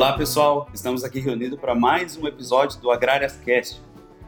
[0.00, 3.82] Olá pessoal, estamos aqui reunidos para mais um episódio do Agrárias Cast.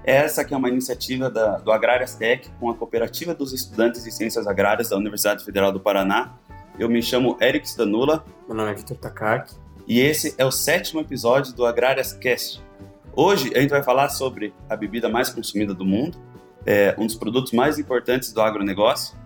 [0.05, 4.13] Essa que é uma iniciativa da, do Agrárias Tech com a Cooperativa dos Estudantes de
[4.13, 6.35] Ciências Agrárias da Universidade Federal do Paraná.
[6.79, 8.23] Eu me chamo Eric Stanula.
[8.46, 9.55] Meu nome é Vitor Takaki.
[9.89, 12.63] E esse é o sétimo episódio do Agrárias Cast.
[13.17, 16.18] Hoje a gente vai falar sobre a bebida mais consumida do mundo,
[16.67, 19.17] é um dos produtos mais importantes do agronegócio,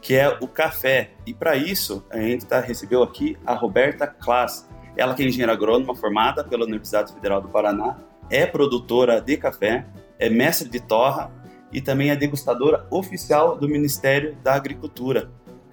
[0.00, 1.10] que é o café.
[1.26, 4.66] E para isso a gente tá, recebeu aqui a Roberta Klaas.
[4.96, 7.98] Ela que é engenheira agrônoma formada pela Universidade Federal do Paraná,
[8.30, 9.86] é produtora de café,
[10.18, 11.30] é mestre de torra
[11.72, 15.30] e também é degustadora oficial do Ministério da Agricultura.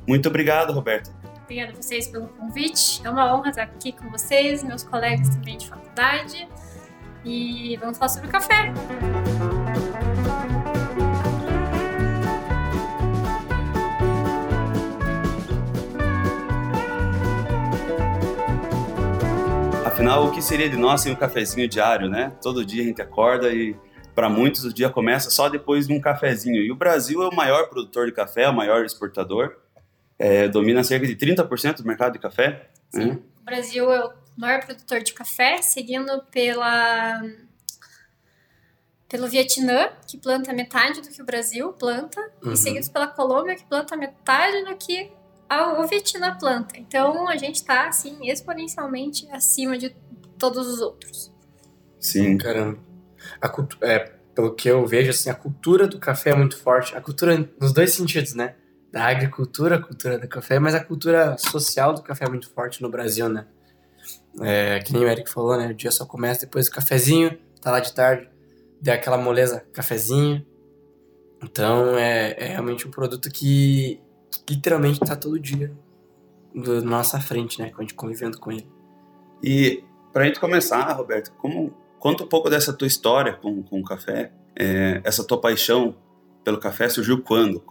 [0.07, 1.11] Muito obrigado, Roberta.
[1.43, 3.01] Obrigada a vocês pelo convite.
[3.05, 6.47] É uma honra estar aqui com vocês, meus colegas também de faculdade.
[7.23, 8.73] E vamos falar sobre café.
[19.93, 22.35] Afinal, o que seria de nós sem um cafezinho diário, né?
[22.41, 23.75] Todo dia a gente acorda e
[24.15, 26.63] para muitos o dia começa só depois de um cafezinho.
[26.63, 29.55] E o Brasil é o maior produtor de café, o maior exportador.
[30.17, 32.71] É, domina cerca de 30% do mercado de café.
[32.89, 33.05] Sim.
[33.05, 33.19] Né?
[33.39, 37.21] O Brasil é o maior produtor de café, seguindo pela
[39.07, 42.53] pelo Vietnã, que planta metade do que o Brasil planta, uhum.
[42.53, 45.11] e seguidos pela Colômbia, que planta metade do que
[45.49, 46.77] a, o Vietnã planta.
[46.77, 49.95] Então a gente está assim exponencialmente acima de
[50.37, 51.31] todos os outros.
[51.99, 52.79] Sim, caramba.
[53.39, 53.99] A cultura, é,
[54.35, 56.95] pelo que eu vejo, assim, a cultura do café é muito forte.
[56.95, 58.55] A cultura nos dois sentidos, né?
[58.91, 62.81] Da agricultura, a cultura do café, mas a cultura social do café é muito forte
[62.81, 63.45] no Brasil, né?
[64.41, 65.67] É, que nem o Eric falou, né?
[65.67, 68.29] O dia só começa depois do cafezinho, tá lá de tarde,
[68.81, 70.45] deu aquela moleza, cafezinho.
[71.41, 74.01] Então é, é realmente um produto que
[74.49, 75.71] literalmente tá todo dia
[76.53, 77.69] na nossa frente, né?
[77.69, 78.67] Com a gente convivendo com ele.
[79.43, 83.83] E pra gente começar, Roberto, como, conta um pouco dessa tua história com, com o
[83.83, 84.31] café.
[84.55, 85.95] É, essa tua paixão
[86.43, 87.63] pelo café surgiu quando?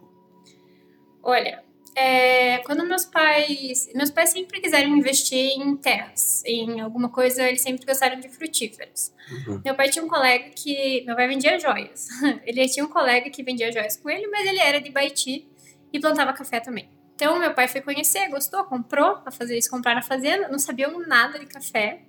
[1.23, 1.63] Olha,
[1.95, 3.89] é, quando meus pais.
[3.95, 9.13] Meus pais sempre quiseram investir em terras, em alguma coisa, eles sempre gostaram de frutíferos.
[9.31, 9.61] Uhum.
[9.65, 11.05] Meu pai tinha um colega que.
[11.05, 12.09] Meu pai vendia joias.
[12.45, 15.52] Ele tinha um colega que vendia joias com ele, mas ele era de Baiti
[15.93, 16.89] e plantava café também.
[17.15, 20.99] Então, meu pai foi conhecer, gostou, comprou para fazer isso, comprar na fazenda, não sabiam
[21.07, 22.03] nada de café,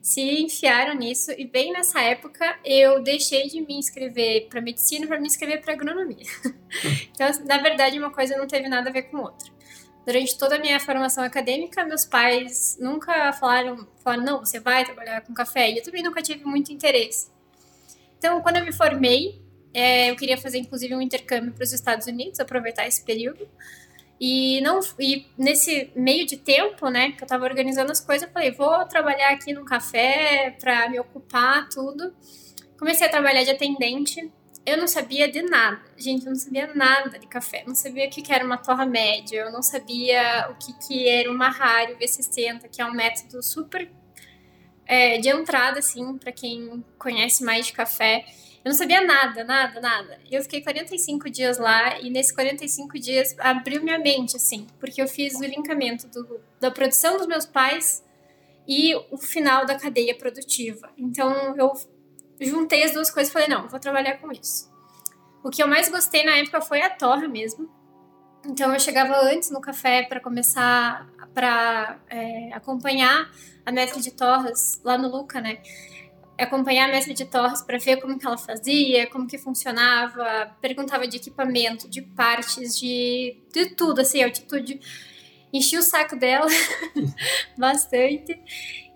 [0.00, 5.18] se enfiaram nisso e bem nessa época eu deixei de me inscrever para medicina para
[5.20, 6.26] me inscrever para agronomia.
[7.12, 9.50] então, na verdade, uma coisa não teve nada a ver com outra.
[10.06, 15.22] Durante toda a minha formação acadêmica, meus pais nunca falaram, falaram, não, você vai trabalhar
[15.22, 15.72] com café.
[15.72, 17.28] E eu também nunca tive muito interesse.
[18.16, 19.42] Então, quando eu me formei,
[19.78, 23.46] é, eu queria fazer, inclusive, um intercâmbio para os Estados Unidos, aproveitar esse período.
[24.18, 28.32] E, não, e nesse meio de tempo, né, que eu estava organizando as coisas, eu
[28.32, 32.14] falei, vou trabalhar aqui no café para me ocupar, tudo.
[32.78, 34.32] Comecei a trabalhar de atendente.
[34.64, 37.62] Eu não sabia de nada, gente, eu não sabia nada de café.
[37.66, 41.30] Não sabia o que, era uma torra média, eu não sabia o que, que era
[41.30, 43.90] uma rário V60, que é um método super
[44.86, 48.24] é, de entrada, assim, para quem conhece mais de café.
[48.66, 50.18] Eu não sabia nada, nada, nada.
[50.28, 55.06] Eu fiquei 45 dias lá e nesses 45 dias abriu minha mente, assim, porque eu
[55.06, 58.04] fiz o linkamento do, da produção dos meus pais
[58.66, 60.90] e o final da cadeia produtiva.
[60.98, 61.72] Então eu
[62.40, 64.68] juntei as duas coisas e falei: não, vou trabalhar com isso.
[65.44, 67.70] O que eu mais gostei na época foi a torre mesmo.
[68.44, 73.30] Então eu chegava antes no café para começar para é, acompanhar
[73.64, 75.62] a mestre de torres lá no Luca, né?
[76.38, 81.06] Acompanhar a mestre de torres para ver como que ela fazia, como que funcionava, perguntava
[81.06, 84.80] de equipamento, de partes, de, de tudo, assim, altitude.
[85.52, 86.46] Enchi o saco dela
[87.56, 88.38] bastante.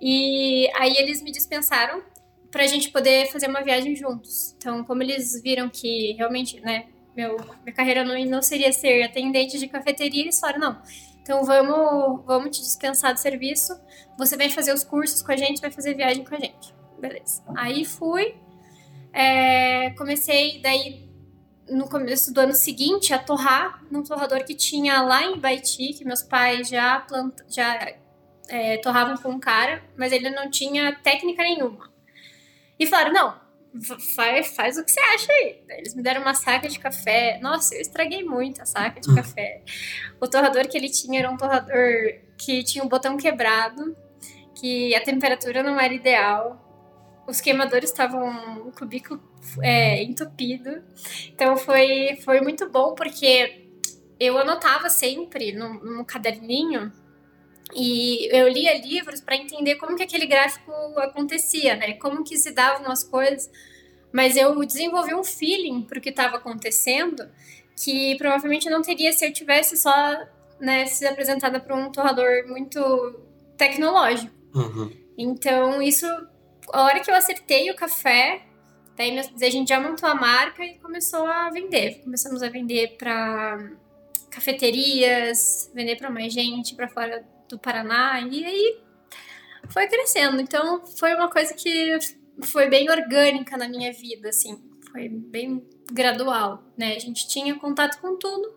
[0.01, 2.03] E aí eles me dispensaram
[2.51, 4.55] para a gente poder fazer uma viagem juntos.
[4.59, 9.59] Então, como eles viram que realmente, né, meu, minha carreira não, não seria ser atendente
[9.59, 10.83] de cafeteria, eles falaram, não,
[11.23, 13.73] então vamos, vamos te dispensar do serviço,
[14.19, 17.43] você vai fazer os cursos com a gente, vai fazer viagem com a gente beleza.
[17.57, 18.35] Aí fui,
[19.13, 21.09] é, comecei daí
[21.71, 26.05] no começo do ano seguinte a torrar num torrador que tinha lá em Baiti, que
[26.05, 27.95] meus pais já, planta, já
[28.49, 31.89] é, torravam com um cara, mas ele não tinha técnica nenhuma.
[32.79, 33.41] E falaram, não,
[34.17, 35.63] faz, faz o que você acha aí.
[35.71, 37.39] Eles me deram uma saca de café.
[37.41, 39.15] Nossa, eu estraguei muito a saca de hum.
[39.15, 39.63] café.
[40.21, 41.93] O torrador que ele tinha era um torrador
[42.37, 43.97] que tinha um botão quebrado,
[44.55, 46.70] que a temperatura não era ideal
[47.31, 49.23] os queimadores estavam o cubículo
[49.63, 50.83] é, entupido.
[51.29, 53.69] Então foi, foi muito bom porque
[54.19, 56.93] eu anotava sempre no, no caderninho
[57.75, 61.95] E eu lia livros para entender como que aquele gráfico acontecia, né?
[61.95, 63.51] Como que se davam as coisas.
[64.13, 67.29] Mas eu desenvolvi um feeling para o que estava acontecendo
[67.83, 69.93] que provavelmente não teria se eu tivesse só
[70.61, 73.21] né, sido apresentada para um torrador muito
[73.57, 74.35] tecnológico.
[74.55, 74.93] Uhum.
[75.17, 76.07] Então, isso,
[76.73, 78.43] a hora que eu acertei o café,
[78.97, 82.01] daí a gente já montou a marca e começou a vender.
[82.03, 83.71] Começamos a vender para
[84.31, 88.81] cafeterias, vender para mais gente, para fora do Paraná, e aí
[89.69, 90.41] foi crescendo.
[90.41, 91.99] Então, foi uma coisa que
[92.45, 95.63] foi bem orgânica na minha vida, assim, foi bem
[95.93, 96.95] gradual, né?
[96.95, 98.57] A gente tinha contato com tudo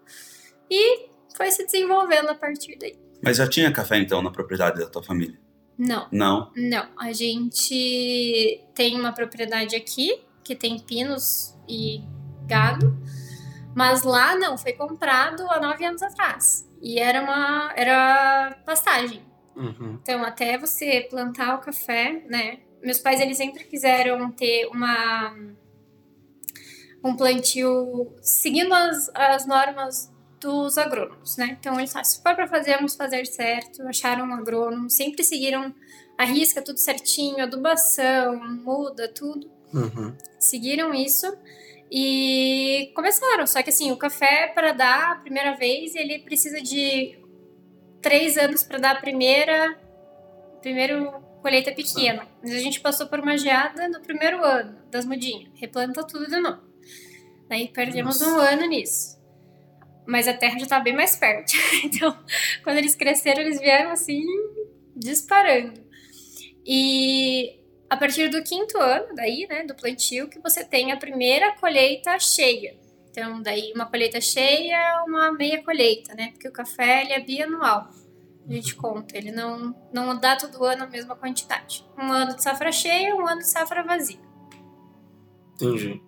[0.70, 2.96] e foi se desenvolvendo a partir daí.
[3.22, 5.40] Mas já tinha café então na propriedade da tua família?
[5.78, 6.08] Não.
[6.12, 6.52] Não?
[6.56, 6.88] Não.
[6.98, 12.02] A gente tem uma propriedade aqui que tem pinos e
[12.46, 12.96] gado,
[13.76, 16.70] mas lá não, foi comprado há nove anos atrás.
[16.82, 19.24] E era uma era pastagem.
[19.56, 20.00] Uhum.
[20.02, 22.60] Então, até você plantar o café, né?
[22.82, 25.34] Meus pais, eles sempre quiseram ter uma
[27.04, 30.13] um plantio seguindo as, as normas
[30.44, 31.58] dos agrônomos, né?
[31.60, 33.82] Então, eles falaram, se for para fazer, vamos fazer certo.
[33.88, 35.74] Acharam um agrônomo, sempre seguiram
[36.18, 39.50] a risca, tudo certinho, adubação, muda, tudo.
[39.74, 40.16] Uhum.
[40.38, 41.26] Seguiram isso
[41.90, 43.48] e começaram.
[43.48, 47.18] Só que, assim, o café, para dar a primeira vez, ele precisa de
[48.02, 49.80] três anos para dar a primeira,
[50.62, 51.10] primeiro
[51.42, 52.28] colheita pequena.
[52.42, 55.50] Mas a gente passou por uma geada no primeiro ano das mudinhas.
[55.56, 56.62] Replanta tudo de novo.
[57.48, 58.36] Daí perdemos Nossa.
[58.36, 59.23] um ano nisso.
[60.06, 61.54] Mas a terra já estava bem mais perto.
[61.84, 62.18] então,
[62.64, 64.24] quando eles cresceram, eles vieram assim,
[64.96, 65.82] disparando.
[66.66, 67.60] E
[67.90, 72.18] a partir do quinto ano, daí, né, do plantio, que você tem a primeira colheita
[72.20, 72.76] cheia.
[73.12, 76.32] Então, daí, uma colheita cheia, uma meia colheita, né?
[76.32, 77.90] Porque o café, ele é bianual.
[78.48, 81.86] A gente conta, ele não, não dá todo ano a mesma quantidade.
[81.98, 84.20] Um ano de safra cheia, um ano de safra vazia.
[85.54, 86.02] Entendi.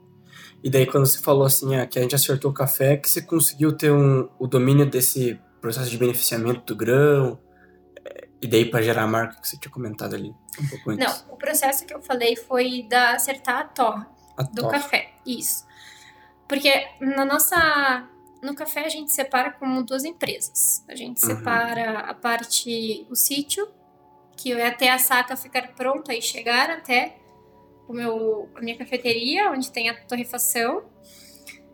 [0.66, 3.22] E daí, quando você falou assim, ah, que a gente acertou o café, que você
[3.22, 7.40] conseguiu ter um, o domínio desse processo de beneficiamento do grão,
[8.04, 11.06] eh, e daí para gerar a marca que você tinha comentado ali um pouco antes.
[11.28, 14.72] Não, o processo que eu falei foi da acertar a torra A do torra.
[14.72, 15.14] café.
[15.24, 15.66] Isso.
[16.48, 18.10] Porque na nossa.
[18.42, 20.84] No café a gente separa como duas empresas.
[20.88, 21.36] A gente Uhum.
[21.36, 23.68] separa a parte, o sítio,
[24.38, 27.18] que é até a saca ficar pronta e chegar até
[27.88, 30.86] o meu, a minha cafeteria, onde tem a torrefação,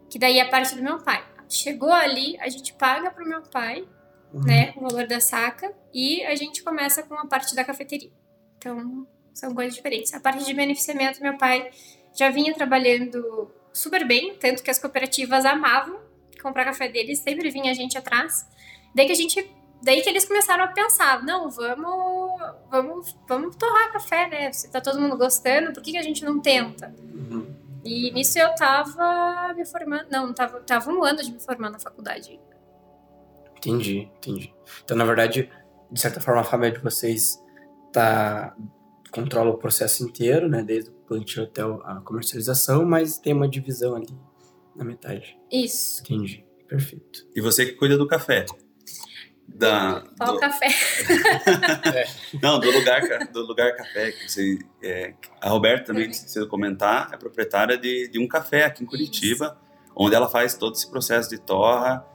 [0.09, 1.23] que daí é a parte do meu pai.
[1.49, 3.87] Chegou ali, a gente paga pro meu pai,
[4.33, 4.41] Uhum.
[4.45, 8.11] né, o valor da saca, e a gente começa com a parte da cafeteria.
[8.57, 10.13] Então, são coisas diferentes.
[10.13, 11.69] A parte de beneficiamento, meu pai
[12.13, 15.99] já vinha trabalhando super bem, tanto que as cooperativas amavam
[16.41, 18.47] comprar café deles, sempre vinha gente atrás.
[18.95, 19.49] Daí que a gente,
[19.81, 22.31] daí que eles começaram a pensar, não, vamos,
[22.69, 24.53] vamos, vamos torrar café, né?
[24.53, 26.93] Se tá todo mundo gostando, por que, que a gente não tenta?
[27.13, 27.53] Uhum.
[27.83, 31.79] E nisso eu tava me formando, não, tava, tava um ano de me formar na
[31.79, 32.39] faculdade.
[33.57, 34.53] Entendi, entendi.
[34.83, 35.49] Então, na verdade,
[35.91, 37.39] de certa forma, a família de vocês
[37.91, 38.55] tá,
[39.11, 40.63] controla o processo inteiro, né?
[40.63, 44.07] Desde o plantio até a comercialização, mas tem uma divisão ali
[44.75, 45.37] na metade.
[45.51, 46.01] Isso.
[46.01, 46.45] Entendi.
[46.67, 47.27] Perfeito.
[47.35, 48.45] E você que cuida do café.
[49.53, 50.67] Da, Qual do- café?
[52.41, 54.11] não, do lugar, do lugar café.
[54.11, 58.65] Que você, é, a Roberta também, esqueceu de comentar, é proprietária de, de um café
[58.65, 59.57] aqui em Curitiba,
[59.95, 62.05] onde ela faz todo esse processo de torra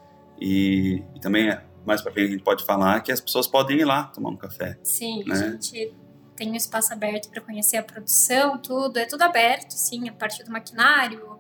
[0.41, 3.79] e, e também, é, mais pra frente, a gente pode falar que as pessoas podem
[3.81, 4.79] ir lá tomar um café.
[4.83, 5.35] Sim, Né?
[5.35, 5.95] a gente
[6.37, 10.43] tem um espaço aberto para conhecer a produção, tudo, é tudo aberto, sim, a parte
[10.45, 11.39] do maquinário.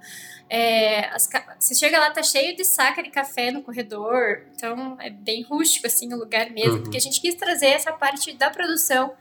[0.48, 5.10] É, as você chega lá, tá cheio de saca de café no corredor, então é
[5.10, 6.82] bem rústico, assim, o lugar mesmo, Uhum.
[6.82, 9.14] porque a gente quis trazer essa parte da produção.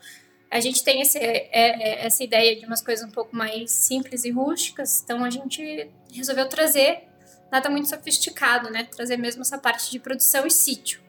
[0.51, 4.23] A gente tem esse, é, é, essa ideia de umas coisas um pouco mais simples
[4.23, 7.03] e rústicas, então a gente resolveu trazer
[7.51, 8.83] nada muito sofisticado, né?
[8.95, 11.01] Trazer mesmo essa parte de produção e sítio.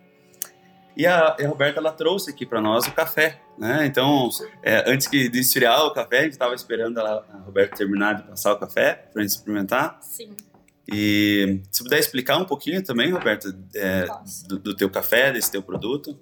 [0.96, 3.84] E a, a Roberta, ela trouxe aqui para nós o café, né?
[3.84, 4.30] Então,
[4.62, 8.14] é, antes que de esfriar o café, a gente estava esperando ela, a Roberta terminar
[8.14, 9.98] de passar o café para gente experimentar.
[10.00, 10.34] Sim,
[10.90, 14.06] E se puder explicar um pouquinho também, Roberta, é,
[14.48, 16.18] do, do teu café, desse teu produto.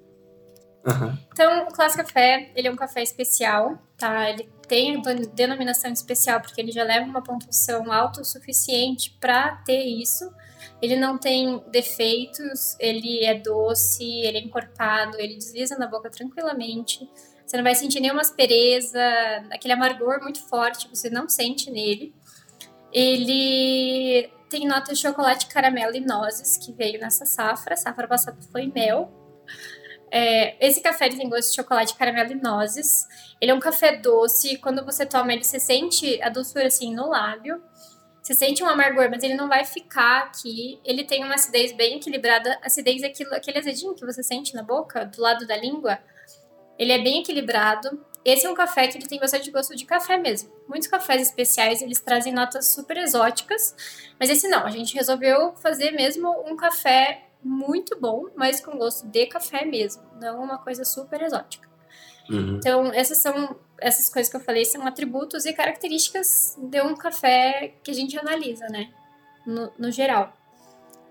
[0.87, 1.19] Aham.
[1.33, 4.29] Então, o Classe Café, ele é um café especial, tá?
[4.29, 9.17] Ele tem a denominação de especial porque ele já leva uma pontuação alta o suficiente
[9.21, 10.31] para ter isso.
[10.81, 17.09] Ele não tem defeitos, ele é doce, ele é encorpado, ele desliza na boca tranquilamente.
[17.47, 19.01] Você não vai sentir nenhuma aspereza,
[19.51, 22.15] aquele amargor muito forte, você não sente nele.
[22.93, 27.75] Ele tem nota de chocolate, caramelo e nozes, que veio nessa safra.
[27.75, 29.13] A safra passada foi mel.
[30.11, 33.05] É, esse café tem gosto de chocolate, caramelo e nozes.
[33.41, 34.57] Ele é um café doce.
[34.59, 37.61] Quando você toma ele, você sente a doçura assim no lábio.
[38.25, 40.81] Você sente um amargor, mas ele não vai ficar aqui.
[40.83, 42.59] Ele tem uma acidez bem equilibrada.
[42.63, 45.99] Acidez é aquilo, aquele azedinho que você sente na boca, do lado da língua.
[46.79, 48.03] Ele é bem equilibrado.
[48.25, 50.51] Esse é um café que ele tem bastante gosto de café mesmo.
[50.67, 53.77] Muitos cafés especiais, eles trazem notas super exóticas,
[54.19, 54.65] mas esse não.
[54.65, 60.03] A gente resolveu fazer mesmo um café muito bom, mas com gosto de café mesmo,
[60.19, 61.69] não uma coisa super exótica.
[62.31, 62.57] Uhum.
[62.57, 63.55] Então, essas são
[63.85, 68.19] essas coisas que eu falei são atributos e características de um café que a gente
[68.19, 68.89] analisa, né?
[69.47, 70.33] No, no geral.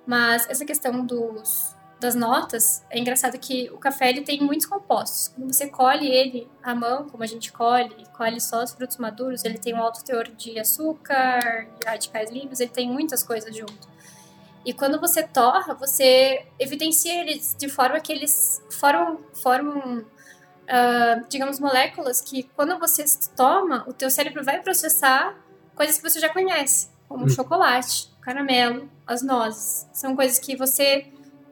[0.07, 5.27] Mas essa questão dos, das notas, é engraçado que o café ele tem muitos compostos.
[5.27, 9.45] Quando você colhe ele à mão, como a gente colhe, colhe só os frutos maduros,
[9.45, 13.87] ele tem um alto teor de açúcar, de radicais livres, ele tem muitas coisas junto.
[14.65, 20.05] E quando você torra, você evidencia eles de forma que eles formam, formam
[20.73, 25.37] uh, digamos, moléculas que quando você toma, o teu cérebro vai processar
[25.75, 27.29] coisas que você já conhece, como hum.
[27.29, 29.87] chocolate, caramelo, as nozes.
[29.93, 31.07] São coisas que você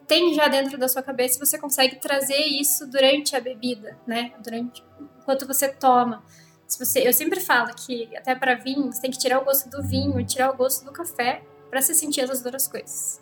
[0.07, 4.33] tem já dentro da sua cabeça e você consegue trazer isso durante a bebida, né?
[4.43, 4.83] Durante
[5.19, 6.23] enquanto você toma.
[6.67, 9.69] Se você, eu sempre falo que até para vinho, você tem que tirar o gosto
[9.69, 13.20] do vinho, tirar o gosto do café para se sentir as duas coisas.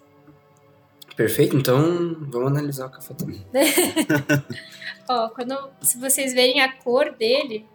[1.20, 3.46] Perfeito, então vamos analisar o café também.
[5.06, 7.68] Ó, quando se vocês verem a cor dele,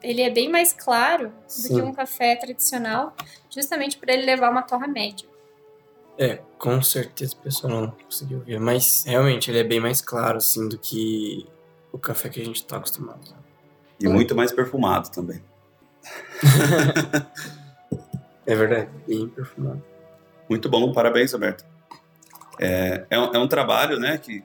[0.00, 1.74] ele é bem mais claro do Sim.
[1.74, 3.16] que um café tradicional,
[3.50, 5.28] justamente para ele levar uma torra média.
[6.16, 10.36] É, com certeza o pessoal não conseguiu ver, mas realmente ele é bem mais claro
[10.36, 11.48] assim do que
[11.90, 13.34] o café que a gente está acostumado.
[13.98, 15.42] E muito mais perfumado também.
[18.46, 19.82] é verdade, bem perfumado.
[20.48, 21.74] Muito bom, parabéns, Roberto.
[22.60, 24.42] É, é, um, é um trabalho né, que,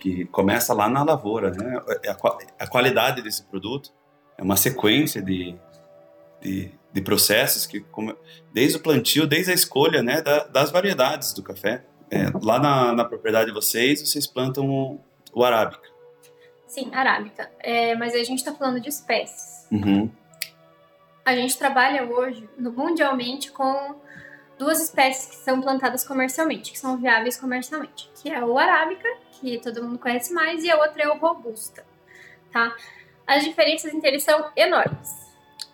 [0.00, 1.50] que começa lá na lavoura.
[1.50, 1.80] Né?
[2.02, 2.16] É a,
[2.60, 3.92] a qualidade desse produto
[4.36, 5.56] é uma sequência de,
[6.40, 7.84] de, de processos que,
[8.52, 11.84] desde o plantio, desde a escolha né, da, das variedades do café.
[12.10, 15.00] É, lá na, na, propriedade de vocês, vocês plantam o,
[15.34, 15.86] o arábica.
[16.66, 17.50] Sim, arábica.
[17.58, 19.66] É, mas a gente está falando de espécies.
[19.70, 20.10] Uhum.
[21.24, 23.96] A gente trabalha hoje, mundialmente, com
[24.58, 29.58] duas espécies que são plantadas comercialmente, que são viáveis comercialmente, que é o arábica, que
[29.58, 31.86] todo mundo conhece mais, e a outra é o robusta,
[32.52, 32.74] tá?
[33.26, 35.10] As diferenças entre eles são enormes.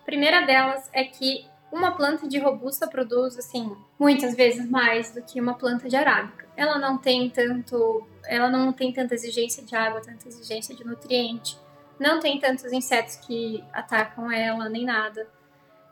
[0.01, 5.23] A primeira delas é que uma planta de robusta produz assim muitas vezes mais do
[5.23, 6.47] que uma planta de arábica.
[6.57, 11.59] Ela não tem tanto, ela não tem tanta exigência de água, tanta exigência de nutriente,
[11.99, 15.27] não tem tantos insetos que atacam ela nem nada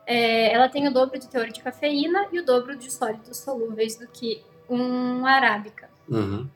[0.05, 3.95] é, ela tem o dobro de teor de cafeína e o dobro de sólidos solúveis
[3.95, 5.89] do que um arábica.
[6.09, 6.49] Uhum.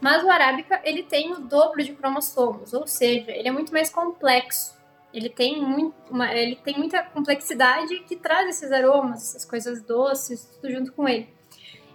[0.00, 3.90] Mas o arábica ele tem o dobro de cromossomos, ou seja, ele é muito mais
[3.90, 4.80] complexo.
[5.12, 10.44] Ele tem, muito, uma, ele tem muita complexidade que traz esses aromas, essas coisas doces,
[10.54, 11.28] tudo junto com ele.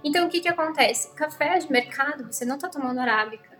[0.03, 1.11] Então, o que, que acontece?
[1.15, 3.57] Café de mercado, você não está tomando arábica.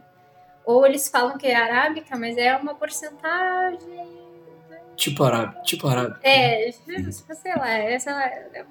[0.64, 4.27] Ou eles falam que é arábica, mas é uma porcentagem
[4.98, 6.18] Tipo árabe, tipo árabe.
[6.24, 8.66] É, sei lá, essa é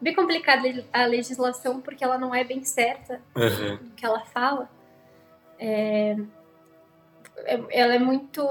[0.00, 3.78] bem complicada a legislação porque ela não é bem certa uhum.
[3.80, 4.68] no que ela fala.
[5.58, 6.16] É,
[7.44, 8.44] é, ela é muito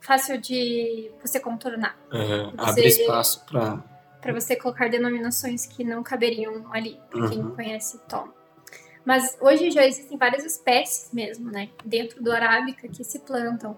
[0.00, 1.98] fácil de você contornar.
[2.12, 2.50] Uhum.
[2.50, 3.82] Você, Abre espaço para
[4.20, 7.28] para você colocar denominações que não caberiam ali, para uhum.
[7.28, 8.34] quem conhece toma.
[9.04, 13.76] Mas hoje já existem várias espécies mesmo, né, dentro do arábica que se plantam.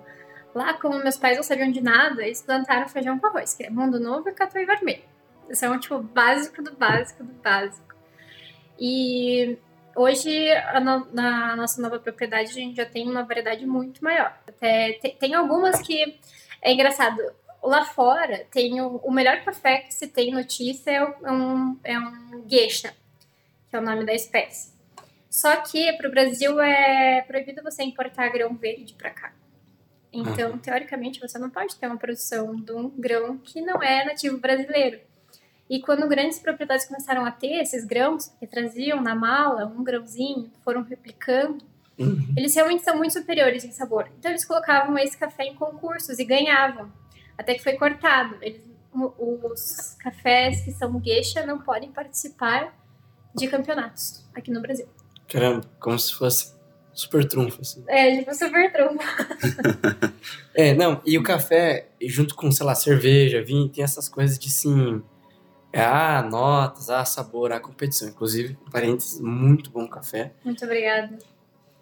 [0.54, 3.70] Lá, como meus pais não sabiam de nada, eles plantaram feijão com arroz, que é
[3.70, 5.02] mundo novo e catuai vermelho.
[5.48, 7.94] Isso é um tipo básico do básico do básico.
[8.78, 9.58] E
[9.94, 10.48] hoje,
[10.82, 14.36] no, na nossa nova propriedade, a gente já tem uma variedade muito maior.
[14.46, 16.18] Até, tem, tem algumas que
[16.62, 17.20] é engraçado.
[17.62, 22.48] Lá fora, tem o, o, melhor café que se tem notícia é um, é um
[22.48, 22.94] geisha,
[23.68, 24.72] que é o nome da espécie.
[25.28, 29.32] Só que para o Brasil é proibido você importar grão verde para cá.
[30.12, 34.38] Então, teoricamente, você não pode ter uma produção de um grão que não é nativo
[34.38, 35.00] brasileiro.
[35.68, 40.50] E quando grandes propriedades começaram a ter esses grãos, que traziam na mala um grãozinho,
[40.64, 41.64] foram replicando,
[41.96, 42.34] uhum.
[42.36, 44.10] eles realmente são muito superiores em sabor.
[44.18, 46.92] Então, eles colocavam esse café em concursos e ganhavam.
[47.38, 48.36] Até que foi cortado.
[48.42, 48.60] Eles,
[48.92, 52.74] os cafés que são geisha não podem participar
[53.32, 54.88] de campeonatos aqui no Brasil.
[55.28, 56.52] Caramba, como se fosse
[56.92, 57.84] super trunfo, assim.
[57.86, 58.98] É, tipo, super trunfo.
[60.54, 64.50] é, não, e o café, junto com, sei lá, cerveja, vinho, tem essas coisas de,
[64.50, 65.02] sim,
[65.72, 68.08] ah, notas, ah, sabor, ah, competição.
[68.08, 70.32] Inclusive, parênteses, muito bom café.
[70.44, 71.18] Muito obrigada.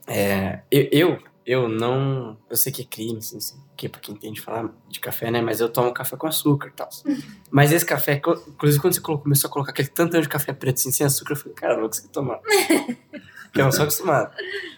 [0.06, 2.36] É, eu, eu, eu não.
[2.48, 5.40] Eu sei que é crime, assim, assim, que pra quem entende falar de café, né?
[5.40, 6.88] Mas eu tomo café com açúcar e tal.
[7.50, 10.92] Mas esse café, inclusive quando você começou a colocar aquele tanto de café preto assim,
[10.92, 12.40] sem açúcar, eu falei, cara, eu vou conseguir tomar.
[13.48, 14.32] porque eu não sou acostumado.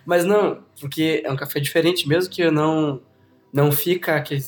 [0.05, 3.00] Mas não, porque é um café diferente, mesmo que eu não.
[3.53, 4.45] Não fica aquele.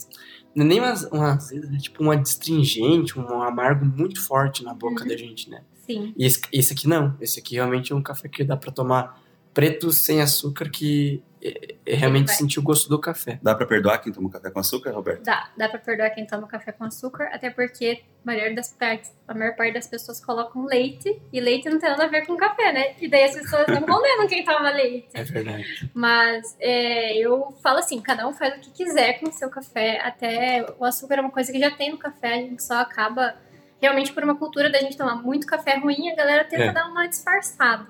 [0.54, 1.38] Nem uma, uma
[1.80, 5.08] tipo uma astringente, um amargo muito forte na boca uhum.
[5.08, 5.62] da gente, né?
[5.86, 6.14] Sim.
[6.16, 7.16] E esse, esse aqui não.
[7.20, 9.21] Esse aqui realmente é um café que dá para tomar
[9.52, 13.40] preto sem açúcar que é, é realmente sentir o gosto do café.
[13.42, 15.24] Dá para perdoar quem toma café com açúcar, Roberto?
[15.24, 19.12] Dá, dá para perdoar quem toma café com açúcar, até porque a maior, das partes,
[19.26, 22.36] a maior parte das pessoas colocam leite e leite não tem nada a ver com
[22.36, 22.94] café, né?
[23.00, 25.08] E daí as pessoas não condenam quem toma leite.
[25.14, 25.90] É verdade.
[25.92, 30.00] Mas é, eu falo assim, cada um faz o que quiser com o seu café,
[30.00, 33.34] até o açúcar é uma coisa que já tem no café, a gente só acaba
[33.80, 36.72] realmente por uma cultura da gente tomar muito café ruim, a galera tenta é.
[36.72, 37.84] dar uma disfarçada.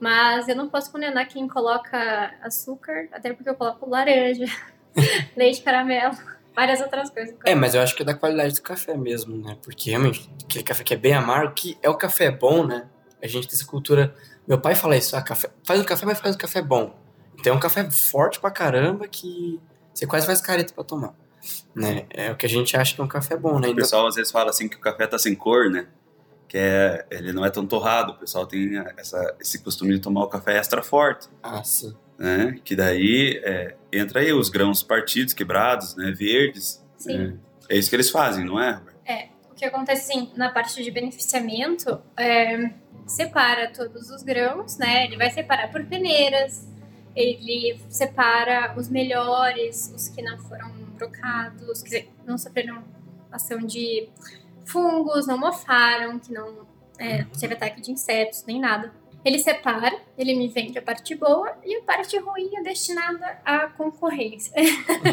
[0.00, 4.46] Mas eu não posso condenar quem coloca açúcar, até porque eu coloco laranja,
[5.36, 6.16] leite caramelo,
[6.56, 7.36] várias outras coisas.
[7.44, 9.58] É, mas eu acho que é da qualidade do café mesmo, né?
[9.62, 12.88] Porque realmente, aquele café que é bem amargo, que é o café bom, né?
[13.22, 14.14] A gente tem essa cultura.
[14.48, 15.50] Meu pai fala isso, ah, café...
[15.64, 16.98] faz um café, mas faz um café bom.
[17.38, 19.60] Então é um café forte pra caramba que
[19.92, 21.14] você quase faz careta pra tomar.
[21.74, 22.06] Né?
[22.10, 23.68] É o que a gente acha que é um café bom, né?
[23.68, 25.86] O pessoal às vezes fala assim que o café tá sem cor, né?
[26.50, 28.10] Que é, ele não é tão torrado.
[28.10, 31.28] O pessoal tem essa, esse costume de tomar o café extra forte.
[31.40, 31.94] Ah, sim.
[32.18, 32.58] Né?
[32.64, 36.10] Que daí é, entra aí os grãos partidos, quebrados, né?
[36.10, 36.84] Verdes.
[36.96, 37.38] Sim.
[37.68, 38.94] É, é isso que eles fazem, não é, Robert?
[39.06, 39.28] É.
[39.48, 42.72] O que acontece, assim, na parte de beneficiamento, é,
[43.06, 45.04] separa todos os grãos, né?
[45.04, 46.68] Ele vai separar por peneiras,
[47.14, 52.82] ele separa os melhores, os que não foram trocados, que não sofreram
[53.30, 54.08] ação de
[54.64, 56.66] fungos, não mofaram, que não
[56.98, 58.92] é, teve ataque de insetos, nem nada.
[59.24, 63.66] Ele separa, ele me vende a parte boa e a parte ruim é destinada à
[63.66, 64.52] concorrência.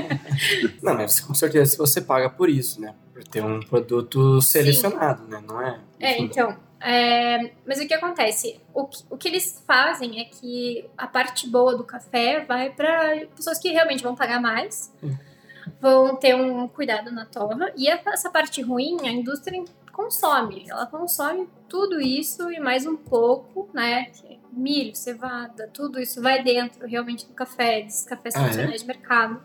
[0.81, 2.95] não, mas com certeza se você paga por isso, né?
[3.13, 5.31] Por ter um produto selecionado, Sim.
[5.31, 5.43] né?
[5.45, 5.79] Não é?
[5.99, 6.55] É, então.
[6.79, 8.62] É, mas o que acontece?
[8.73, 13.25] O que, o que eles fazem é que a parte boa do café vai para
[13.36, 14.93] pessoas que realmente vão pagar mais.
[15.03, 15.26] Hum
[15.80, 17.71] vão ter um cuidado na torra.
[17.75, 20.65] E essa parte ruim, a indústria consome.
[20.69, 24.12] Ela consome tudo isso e mais um pouco, né?
[24.51, 28.77] Milho, cevada, tudo isso vai dentro realmente do café, desses cafés ah, tradicionais é?
[28.77, 29.41] de mercado.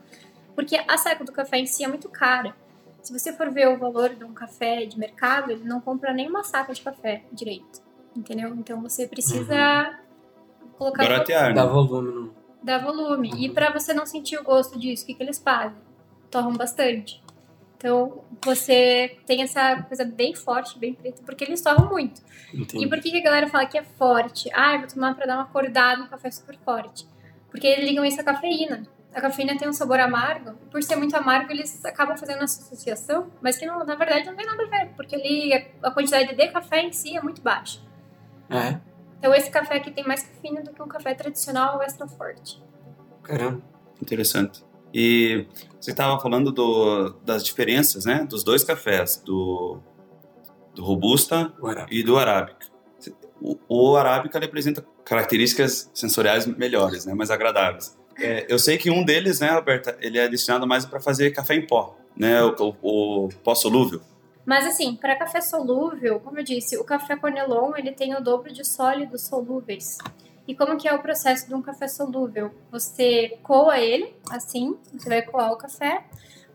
[0.55, 2.55] Porque a saca do café em si é muito cara.
[3.03, 6.29] Se você for ver o valor de um café de mercado, ele não compra nem
[6.29, 7.81] uma saca de café direito.
[8.15, 8.55] Entendeu?
[8.55, 9.91] Então você precisa
[10.63, 10.69] uhum.
[10.79, 11.03] colocar.
[11.03, 11.55] Baratear, né?
[11.55, 12.31] Dá volume.
[12.63, 13.33] Dá volume.
[13.33, 13.39] Uhum.
[13.39, 15.79] E para você não sentir o gosto disso, o que, que eles fazem?
[16.33, 17.23] Torram bastante.
[17.77, 22.23] Então, você tem essa coisa bem forte, bem preta, porque eles torram muito.
[22.55, 22.85] Entendi.
[22.85, 24.49] E por que, que a galera fala que é forte?
[24.55, 27.07] Ah, eu vou tomar pra dar uma acordada, um café super forte.
[27.51, 28.85] Porque eles ligam isso à cafeína.
[29.13, 33.31] A cafeína tem um sabor amargo, por ser muito amargo, eles acabam fazendo essa associação,
[33.43, 36.49] mas que não, na verdade não tem nada a ver, porque ali a quantidade de
[36.49, 37.79] café em si é muito baixa.
[38.49, 38.81] É.
[39.19, 42.63] Então esse café aqui tem mais cafeína do que um café tradicional extra forte.
[43.23, 43.61] Caramba.
[44.01, 44.65] Interessante.
[44.93, 45.47] E
[45.81, 49.79] você estava falando do, das diferenças, né, dos dois cafés, do,
[50.75, 51.53] do robusta
[51.91, 52.67] e do arábica.
[53.41, 57.99] O, o arábica apresenta características sensoriais melhores, né, mais agradáveis.
[58.19, 61.55] É, eu sei que um deles, né, Roberta, ele é destinado mais para fazer café
[61.55, 64.01] em pó, né, o, o, o pó solúvel.
[64.45, 68.53] Mas assim, para café solúvel, como eu disse, o café Cornelon ele tem o dobro
[68.53, 69.99] de sólidos solúveis.
[70.47, 72.53] E como que é o processo de um café solúvel?
[72.71, 76.05] Você coa ele, assim, você vai coar o café,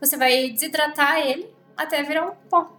[0.00, 2.76] você vai desidratar ele até virar um pó.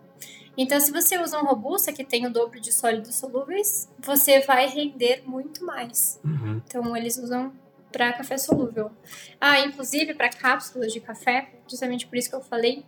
[0.58, 4.68] Então, se você usa um robusta que tem o dobro de sólidos solúveis, você vai
[4.68, 6.20] render muito mais.
[6.24, 6.62] Uhum.
[6.66, 7.54] Então, eles usam
[7.92, 8.92] para café solúvel.
[9.40, 12.84] Ah, inclusive para cápsulas de café, justamente por isso que eu falei,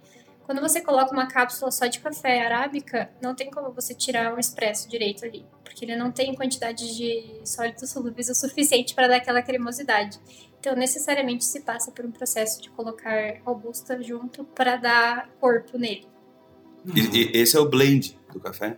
[0.52, 4.38] quando você coloca uma cápsula só de café arábica, não tem como você tirar um
[4.38, 9.16] expresso direito ali, porque ele não tem quantidade de sólidos solúveis o suficiente para dar
[9.16, 10.20] aquela cremosidade.
[10.60, 16.06] Então, necessariamente se passa por um processo de colocar robusta junto para dar corpo nele.
[16.94, 18.78] E, e esse é o blend do café?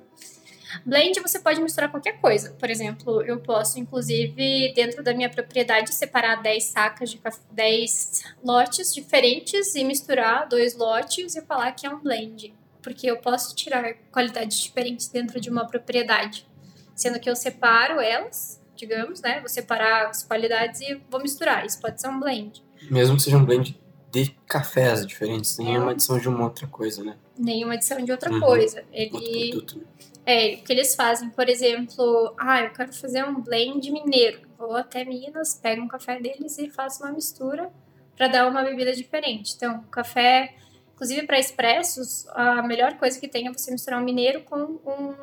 [0.85, 2.51] Blend você pode misturar qualquer coisa.
[2.51, 8.23] Por exemplo, eu posso, inclusive, dentro da minha propriedade, separar 10 sacas de café, 10
[8.43, 12.53] lotes diferentes e misturar dois lotes e falar que é um blend.
[12.81, 16.47] Porque eu posso tirar qualidades diferentes dentro de uma propriedade.
[16.95, 19.39] Sendo que eu separo elas, digamos, né?
[19.39, 21.65] Vou separar as qualidades e vou misturar.
[21.65, 22.63] Isso pode ser um blend.
[22.89, 23.79] Mesmo que seja um blend
[24.11, 27.15] de cafés diferentes, nenhuma adição de uma outra coisa, né?
[27.37, 28.39] Nenhuma adição de outra uhum.
[28.39, 28.83] coisa.
[28.91, 29.11] Ele.
[29.15, 29.83] Outro produto, né?
[30.25, 34.41] É, o que eles fazem, por exemplo, ah, eu quero fazer um blend mineiro.
[34.57, 37.69] Vou até Minas, pego um café deles e faço uma mistura
[38.15, 39.53] para dar uma bebida diferente.
[39.55, 40.55] Então, café,
[40.93, 45.15] inclusive para expressos, a melhor coisa que tem é você misturar um mineiro com um,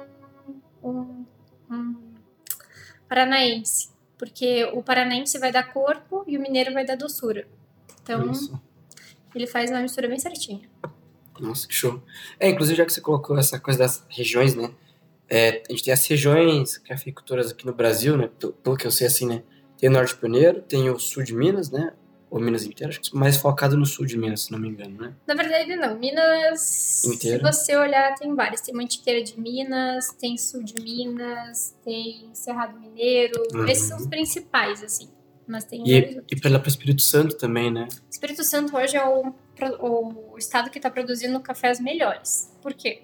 [0.82, 1.26] um,
[1.70, 1.96] um
[3.08, 3.88] paranaense.
[4.18, 7.48] Porque o paranaense vai dar corpo e o mineiro vai dar doçura.
[8.02, 8.60] Então, Isso.
[9.34, 10.68] ele faz uma mistura bem certinha.
[11.38, 12.02] Nossa, que show.
[12.38, 14.70] É, inclusive, já que você colocou essa coisa das regiões, né?
[15.30, 18.28] É, a gente tem as regiões cafeicultoras aqui no Brasil, né?
[18.62, 19.42] Pelo que eu sei, assim, né?
[19.78, 21.92] Tem o Norte Pioneiro, tem o Sul de Minas, né?
[22.30, 24.96] Ou Minas inteira, acho que mais focado no sul de Minas, se não me engano,
[25.02, 25.12] né?
[25.26, 25.98] Na verdade, não.
[25.98, 27.52] Minas, inteira.
[27.52, 28.60] se você olhar, tem várias.
[28.60, 33.42] Tem Mantiqueira de Minas, tem Sul de Minas, tem Cerrado Mineiro.
[33.52, 33.66] Uhum.
[33.66, 35.10] Esses são os principais, assim.
[35.44, 37.88] Mas tem e, e para lá para o Espírito Santo também, né?
[38.08, 39.34] Espírito Santo hoje é o,
[40.32, 42.56] o estado que está produzindo cafés melhores.
[42.62, 43.02] Por quê?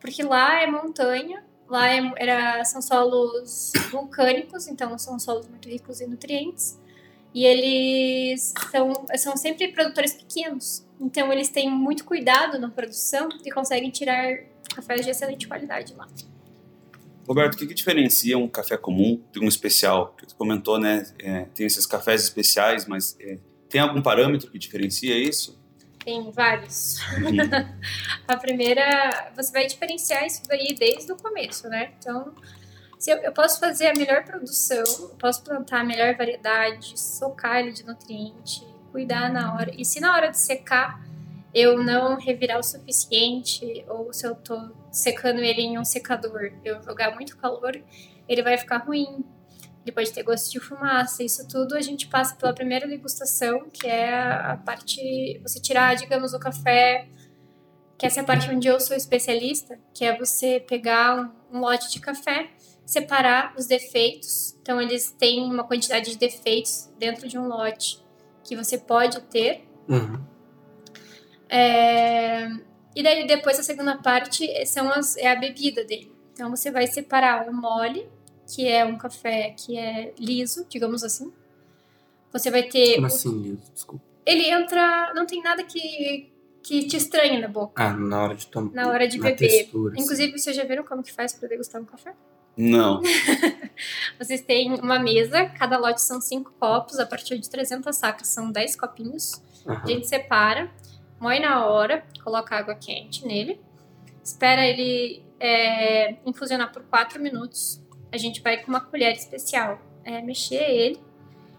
[0.00, 6.00] Porque lá é montanha, lá é, era, são solos vulcânicos, então são solos muito ricos
[6.00, 6.80] em nutrientes.
[7.34, 10.86] E eles são, são sempre produtores pequenos.
[11.00, 16.06] Então eles têm muito cuidado na produção e conseguem tirar cafés de excelente qualidade lá.
[17.26, 20.14] Roberto, o que, que diferencia um café comum de um especial?
[20.16, 21.10] Que você comentou, né?
[21.18, 25.58] É, tem esses cafés especiais, mas é, tem algum parâmetro que diferencia isso?
[26.04, 26.98] Tem vários.
[28.28, 31.92] A primeira, você vai diferenciar isso daí desde o começo, né?
[31.98, 32.34] Então,
[32.98, 37.58] se eu, eu posso fazer a melhor produção, eu posso plantar a melhor variedade, socar
[37.58, 39.72] ele de nutriente, cuidar na hora.
[39.76, 41.02] E se na hora de secar
[41.54, 46.82] eu não revirar o suficiente, ou se eu tô secando ele em um secador, eu
[46.82, 47.80] jogar muito calor,
[48.28, 49.24] ele vai ficar ruim.
[49.84, 51.22] Ele pode ter gosto de fumaça.
[51.22, 55.38] Isso tudo a gente passa pela primeira degustação, que é a parte.
[55.42, 57.06] Você tirar, digamos, o café,
[57.98, 61.16] que essa é a parte onde eu sou especialista, que é você pegar
[61.52, 62.50] um, um lote de café
[62.84, 64.56] separar os defeitos.
[64.60, 68.02] Então, eles têm uma quantidade de defeitos dentro de um lote
[68.42, 69.66] que você pode ter.
[69.88, 70.22] Uhum.
[71.48, 72.46] É...
[72.94, 76.12] E daí, depois, a segunda parte são as, é a bebida dele.
[76.32, 78.08] Então, você vai separar o mole,
[78.46, 81.32] que é um café que é liso, digamos assim.
[82.32, 82.96] Você vai ter.
[82.96, 83.72] Como assim, liso?
[83.72, 84.04] Desculpa.
[84.26, 85.12] Ele entra.
[85.14, 86.30] Não tem nada que,
[86.62, 87.82] que te estranhe na boca.
[87.82, 88.72] Ah, na hora de tomar.
[88.72, 89.36] Na hora de beber.
[89.36, 92.14] Textura, Inclusive, vocês já viram como que faz para degustar um café?
[92.56, 93.02] Não.
[94.18, 98.50] Vocês têm uma mesa, cada lote são cinco copos, a partir de 300 sacas são
[98.50, 99.42] 10 copinhos.
[99.66, 99.76] Uhum.
[99.76, 100.70] A gente separa,
[101.18, 103.60] moe na hora, coloca água quente nele,
[104.22, 107.80] espera ele é, infusionar por 4 minutos.
[108.14, 111.00] A gente vai com uma colher especial é, mexer ele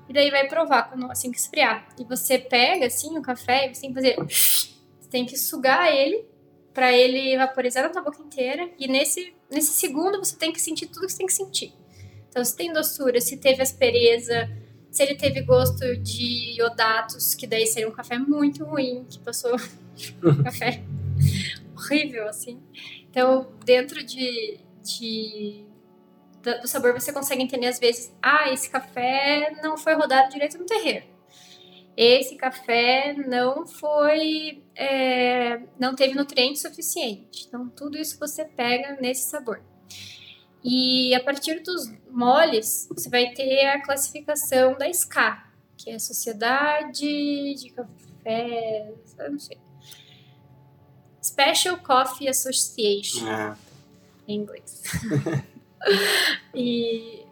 [0.08, 1.86] e daí vai provar quando, assim que esfriar.
[2.00, 4.16] E você pega assim o café e você tem que fazer.
[4.16, 6.24] Você tem que sugar ele
[6.74, 10.88] para ele vaporizar na tua boca inteira e nesse nesse segundo você tem que sentir
[10.88, 11.74] tudo que você tem que sentir.
[12.30, 14.50] Então, se tem doçura, se teve aspereza,
[14.92, 19.56] se ele teve gosto de iodatos, que daí seria um café muito ruim, que passou
[20.24, 20.84] um café
[21.76, 22.62] horrível, assim.
[23.10, 25.66] Então, dentro de, de
[26.62, 30.66] do sabor, você consegue entender às vezes, ah, esse café não foi rodado direito no
[30.66, 31.06] terreiro.
[31.98, 37.46] Esse café não foi, é, não teve nutriente suficiente.
[37.48, 39.62] Então, tudo isso você pega nesse sabor.
[40.62, 45.44] E a partir dos moles, você vai ter a classificação da SCA,
[45.78, 47.00] que é a Sociedade
[47.56, 48.92] de Café,
[49.30, 49.58] não sei.
[51.24, 53.58] Special Coffee Association, ah.
[54.28, 54.82] em inglês.
[56.54, 57.24] e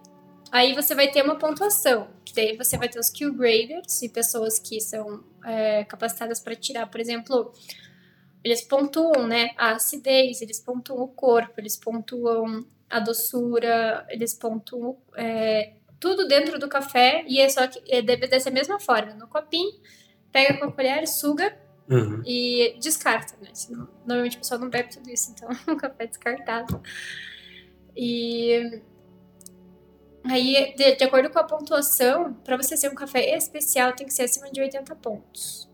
[0.52, 4.60] aí você vai ter uma pontuação daí você vai ter os Q graders e pessoas
[4.60, 7.54] que são é, capacitadas para tirar, por exemplo,
[8.44, 14.98] eles pontuam, né, a acidez, eles pontuam o corpo, eles pontuam a doçura, eles pontuam
[15.16, 19.28] é, tudo dentro do café e é só que é, deve dessa mesma forma, no
[19.28, 19.74] copinho,
[20.32, 21.56] pega com a colher, suga
[21.89, 22.22] uhum.
[22.26, 23.50] e descarta, né?
[23.54, 26.82] Senão, normalmente o pessoal não bebe tudo isso, então o café é descartado.
[27.95, 28.82] E
[30.25, 34.13] Aí, de, de acordo com a pontuação, para você ser um café especial, tem que
[34.13, 35.69] ser acima de 80 pontos.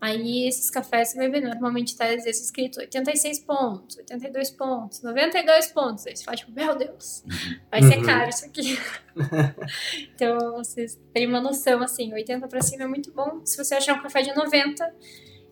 [0.00, 5.02] Aí, esses cafés você vai ver, normalmente tá às vezes escrito 86 pontos, 82 pontos,
[5.02, 6.06] 92 pontos.
[6.06, 7.24] Aí você fala, tipo, meu Deus,
[7.70, 8.04] vai ser uhum.
[8.04, 8.78] caro isso aqui.
[10.14, 13.44] então, vocês têm uma noção, assim, 80 para cima é muito bom.
[13.44, 14.94] Se você achar um café de 90,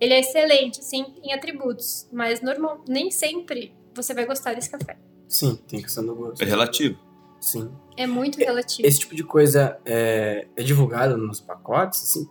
[0.01, 2.09] ele é excelente, assim, em atributos.
[2.13, 4.97] Mas normal, nem sempre você vai gostar desse café.
[5.29, 6.43] Sim, tem questão do gosto.
[6.43, 6.99] É relativo.
[7.41, 7.71] Sim.
[7.97, 8.87] É muito relativo.
[8.87, 12.29] Esse tipo de coisa é, é divulgado nos pacotes, assim?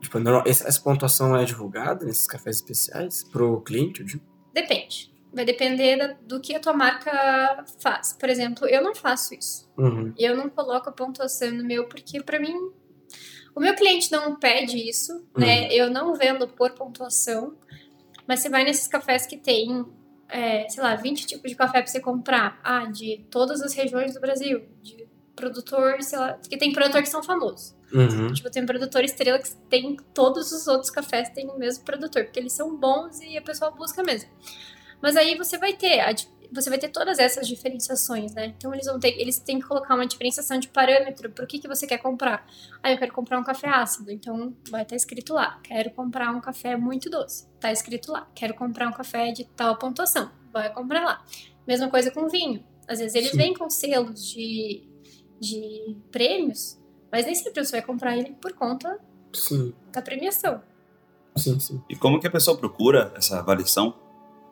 [0.00, 4.22] Tipo, essa pontuação é divulgada nesses cafés especiais pro cliente, eu digo?
[4.52, 5.12] Depende.
[5.32, 8.12] Vai depender da, do que a tua marca faz.
[8.14, 9.70] Por exemplo, eu não faço isso.
[9.76, 10.12] Uhum.
[10.18, 12.54] Eu não coloco a pontuação no meu, porque para mim,
[13.54, 15.72] o meu cliente não pede isso, né?
[15.72, 17.54] Eu não vendo por pontuação.
[18.26, 19.84] Mas você vai nesses cafés que tem,
[20.30, 22.60] é, sei lá, 20 tipos de café pra você comprar.
[22.62, 24.62] Ah, de todas as regiões do Brasil.
[24.82, 27.74] De produtor, sei lá, que tem produtor que são famosos.
[27.92, 28.32] Uhum.
[28.32, 32.24] Tipo, tem um produtor estrela que tem todos os outros cafés têm o mesmo produtor,
[32.24, 34.30] porque eles são bons e a pessoa busca mesmo.
[35.02, 36.12] Mas aí você vai ter a
[36.52, 38.46] você vai ter todas essas diferenciações, né?
[38.56, 41.58] Então eles vão ter, eles têm que colocar uma diferenciação de parâmetro para o que,
[41.58, 42.46] que você quer comprar.
[42.82, 45.60] Ah, eu quero comprar um café ácido, então vai estar escrito lá.
[45.62, 48.28] Quero comprar um café muito doce, tá escrito lá.
[48.34, 51.24] Quero comprar um café de tal pontuação, vai comprar lá.
[51.66, 52.64] Mesma coisa com vinho.
[52.88, 53.36] Às vezes eles Sim.
[53.36, 54.82] vêm com selos de,
[55.38, 56.76] de prêmios,
[57.12, 58.98] mas nem sempre você vai comprar ele por conta
[59.32, 60.60] Sim, da premiação.
[61.36, 61.80] sim, sim.
[61.88, 63.94] E como que a pessoa procura essa avaliação?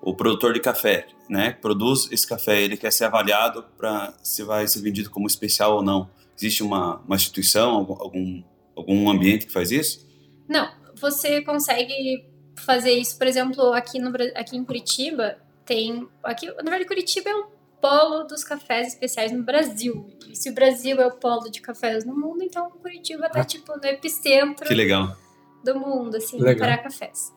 [0.01, 4.67] O produtor de café, né, produz esse café, ele quer ser avaliado para se vai
[4.67, 6.09] ser vendido como especial ou não.
[6.37, 8.43] Existe uma, uma instituição, algum,
[8.77, 10.07] algum, ambiente que faz isso?
[10.49, 12.25] Não, você consegue
[12.57, 16.09] fazer isso, por exemplo, aqui, no, aqui em Curitiba, tem.
[16.23, 17.47] Aqui, na verdade, Curitiba é um
[17.81, 20.09] polo dos cafés especiais no Brasil.
[20.29, 23.45] E se o Brasil é o polo de cafés no mundo, então Curitiba tá, Ah.
[23.45, 25.17] tipo, no epicentro Que legal.
[25.65, 26.67] do mundo, assim, Legal.
[26.69, 27.33] para cafés.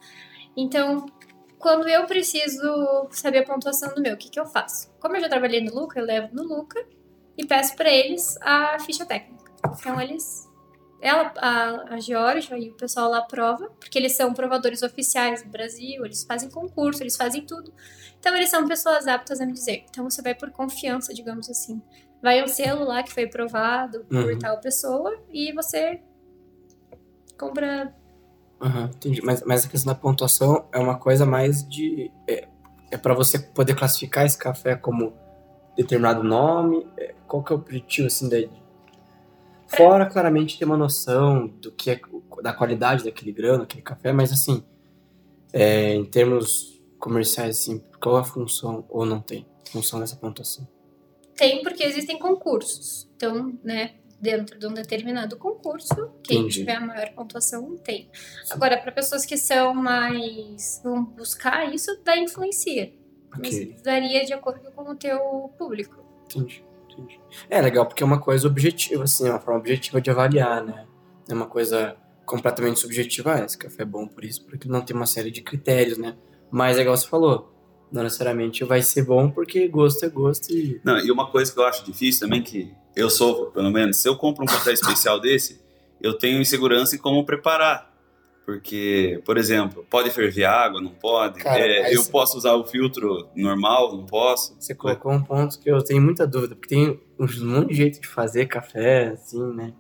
[0.56, 1.06] Então,
[1.62, 4.92] quando eu preciso saber a pontuação do meu, o que, que eu faço?
[5.00, 6.84] Como eu já trabalhei no Luca, eu levo no Luca
[7.38, 9.52] e peço para eles a ficha técnica.
[9.80, 10.50] Então, eles.
[11.00, 15.50] Ela, a, a Georgia e o pessoal lá aprova, porque eles são provadores oficiais do
[15.50, 17.74] Brasil, eles fazem concurso, eles fazem tudo.
[18.20, 19.84] Então, eles são pessoas aptas a me dizer.
[19.90, 21.82] Então, você vai por confiança, digamos assim.
[22.22, 24.38] Vai um selo lá que foi aprovado por Uhum.
[24.40, 26.02] tal pessoa e você
[27.38, 27.96] compra
[28.62, 29.22] Aham, entendi.
[29.24, 32.12] Mas, mas a questão da pontuação é uma coisa mais de.
[32.28, 32.48] É,
[32.92, 35.14] é para você poder classificar esse café como
[35.76, 36.88] determinado nome?
[36.98, 38.38] É, qual que é o objetivo, assim, da.
[39.66, 42.00] Fora, claramente, ter uma noção do que é,
[42.44, 44.64] da qualidade daquele grão, daquele café, mas assim,
[45.54, 50.68] é, em termos comerciais, assim, qual a função, ou não tem, função dessa pontuação?
[51.36, 53.10] Tem porque existem concursos.
[53.16, 56.60] Então, né, dentro de um determinado concurso, quem Entendi.
[56.60, 58.10] tiver a maior pontuação tem.
[58.52, 60.80] Agora, para pessoas que são mais.
[60.84, 62.94] vão buscar isso, daí influencia.
[63.36, 63.74] Ok.
[63.74, 65.20] Mas varia de acordo com o teu
[65.58, 66.04] público.
[66.26, 67.20] Entendi, entendi.
[67.50, 70.86] É legal porque é uma coisa objetiva, assim, é uma forma objetiva de avaliar, né?
[71.28, 73.34] É uma coisa completamente subjetiva.
[73.34, 76.16] Ah, esse café é bom por isso, porque não tem uma série de critérios, né?
[76.52, 77.52] Mas é igual você falou,
[77.92, 80.80] não necessariamente vai ser bom porque gosto é gosto e.
[80.84, 84.08] Não, e uma coisa que eu acho difícil também, que eu sofro, pelo menos, se
[84.08, 85.62] eu compro um café especial desse,
[86.02, 87.90] eu tenho insegurança em como preparar.
[88.46, 91.40] Porque, por exemplo, pode ferver água, não pode?
[91.40, 94.56] Cara, É, eu você- posso usar o filtro normal, não posso?
[94.60, 98.02] Você colocou um ponto que eu tenho muita dúvida, porque tem um monte de jeito
[98.02, 99.74] de fazer café, assim, né?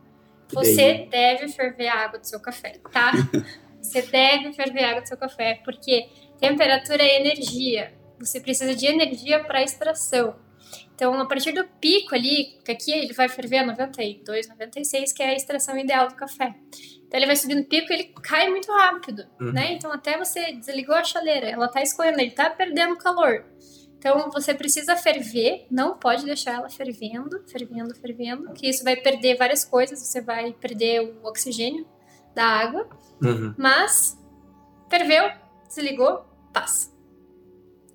[0.52, 3.12] E daí- Você deve ferver a água do seu café, tá?
[3.82, 6.08] Você deve ferver a água do seu café, porque
[6.40, 7.92] temperatura é energia.
[8.20, 10.36] Você precisa de energia para extração.
[11.02, 15.24] Então, a partir do pico ali, que aqui ele vai ferver a 92, 96, que
[15.24, 16.54] é a extração ideal do café.
[17.08, 19.52] Então, ele vai subindo o pico e ele cai muito rápido, Uhum.
[19.52, 19.74] né?
[19.74, 23.44] Então, até você desligou a chaleira, ela tá escorrendo, ele tá perdendo calor.
[23.98, 29.38] Então, você precisa ferver, não pode deixar ela fervendo, fervendo, fervendo, que isso vai perder
[29.38, 31.84] várias coisas, você vai perder o oxigênio
[32.36, 32.88] da água,
[33.24, 33.56] Uhum.
[33.58, 34.16] mas
[34.88, 35.32] ferveu,
[35.68, 36.92] desligou, passa.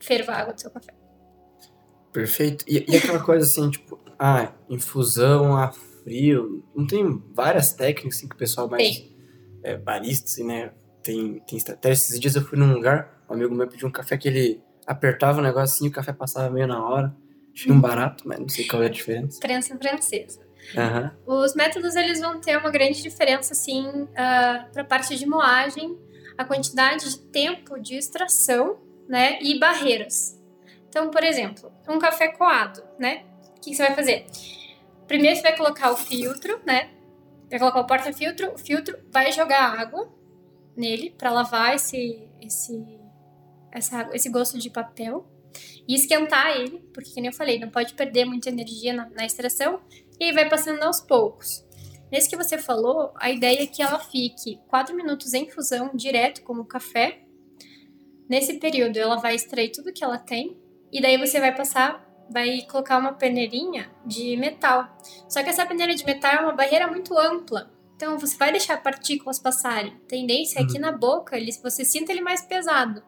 [0.00, 0.95] Ferva a água do seu café.
[2.16, 2.64] Perfeito.
[2.66, 6.64] E, e aquela coisa assim, tipo, ah, infusão a frio.
[6.74, 9.04] Não tem várias técnicas assim, que o pessoal mais.
[9.62, 10.72] É, barista, assim, né?
[11.02, 12.04] Tem, tem estratégia.
[12.04, 15.40] Esses dias eu fui num lugar, um amigo meu pediu um café que ele apertava
[15.40, 17.14] o negócio assim e o café passava meio na hora.
[17.54, 19.38] Achei um barato, mas não sei qual é a diferença.
[19.38, 20.40] Prensa francesa.
[20.74, 21.14] Aham.
[21.26, 25.98] Os métodos eles vão ter uma grande diferença, assim, para a parte de moagem,
[26.38, 30.35] a quantidade de tempo de extração, né, e barreiras.
[30.96, 33.26] Então, por exemplo, um café coado, né?
[33.54, 34.24] O que, você vai fazer?
[35.06, 36.88] Primeiro você vai colocar o filtro, né?
[37.50, 40.10] Vai colocar o porta-filtro, o filtro vai jogar água
[40.74, 42.82] nele para lavar esse, esse,
[43.70, 45.26] essa, esse gosto de papel
[45.86, 49.82] e esquentar ele, porque, como eu falei, não pode perder muita energia na, na extração
[50.18, 51.62] e aí vai passando aos poucos.
[52.10, 56.42] Nesse que você falou, a ideia é que ela fique 4 minutos em infusão direto
[56.42, 57.20] com o café.
[58.26, 62.62] Nesse período, ela vai extrair tudo que ela tem e daí você vai passar, vai
[62.62, 64.96] colocar uma peneirinha de metal.
[65.28, 67.70] Só que essa peneira de metal é uma barreira muito ampla.
[67.94, 69.92] Então você vai deixar partículas passarem.
[70.04, 73.02] A tendência é que na boca ele, você sinta ele mais pesado,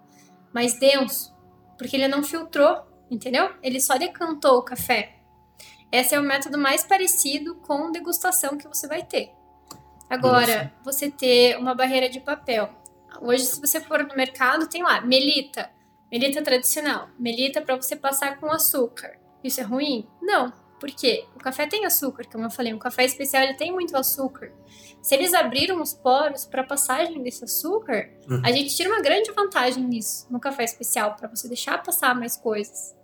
[0.53, 1.37] mais denso.
[1.77, 3.55] porque ele não filtrou, entendeu?
[3.62, 5.14] Ele só decantou o café.
[5.93, 9.31] Esse é o método mais parecido com degustação que você vai ter.
[10.11, 12.69] Agora, você ter uma barreira de papel.
[13.21, 15.71] Hoje, se você for no mercado, tem lá melita,
[16.11, 19.18] melita tradicional, melita para você passar com açúcar.
[19.42, 20.09] Isso é ruim?
[20.21, 20.53] Não.
[20.81, 21.25] Por quê?
[21.35, 24.53] O café tem açúcar, como eu falei, um café especial ele tem muito açúcar.
[25.03, 28.42] Se eles abriram os poros para passagem desse açúcar, uhum.
[28.44, 32.37] a gente tira uma grande vantagem nisso no café especial para você deixar passar mais
[32.37, 32.94] coisas.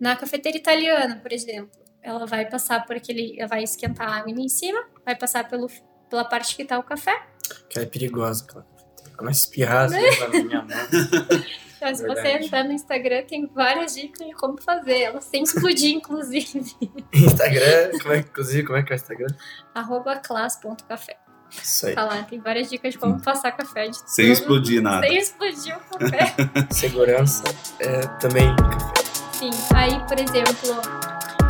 [0.00, 4.30] Na cafeteira italiana, por exemplo, ela vai passar por aquele, ela vai esquentar a água
[4.30, 5.68] em cima, vai passar pelo,
[6.10, 7.20] pela parte que tá o café.
[7.68, 8.71] Que é perigosa, cafeteira.
[9.16, 10.68] Começa a espirrar, assim, minha mão.
[11.82, 15.00] Então, se você entrar no Instagram, tem várias dicas de como fazer.
[15.00, 16.76] Elas sem explodir, inclusive.
[17.12, 19.26] Instagram, como é, inclusive, como é que é o Instagram?
[19.74, 21.16] Arroba class.café.
[21.50, 21.94] Isso aí.
[21.94, 23.88] Tá lá, tem várias dicas de como passar café.
[23.88, 25.04] De sem tudo, explodir nada.
[25.04, 26.34] Sem explodir o café.
[26.70, 27.42] Segurança
[27.80, 29.02] é também café.
[29.32, 30.80] Sim, aí, por exemplo,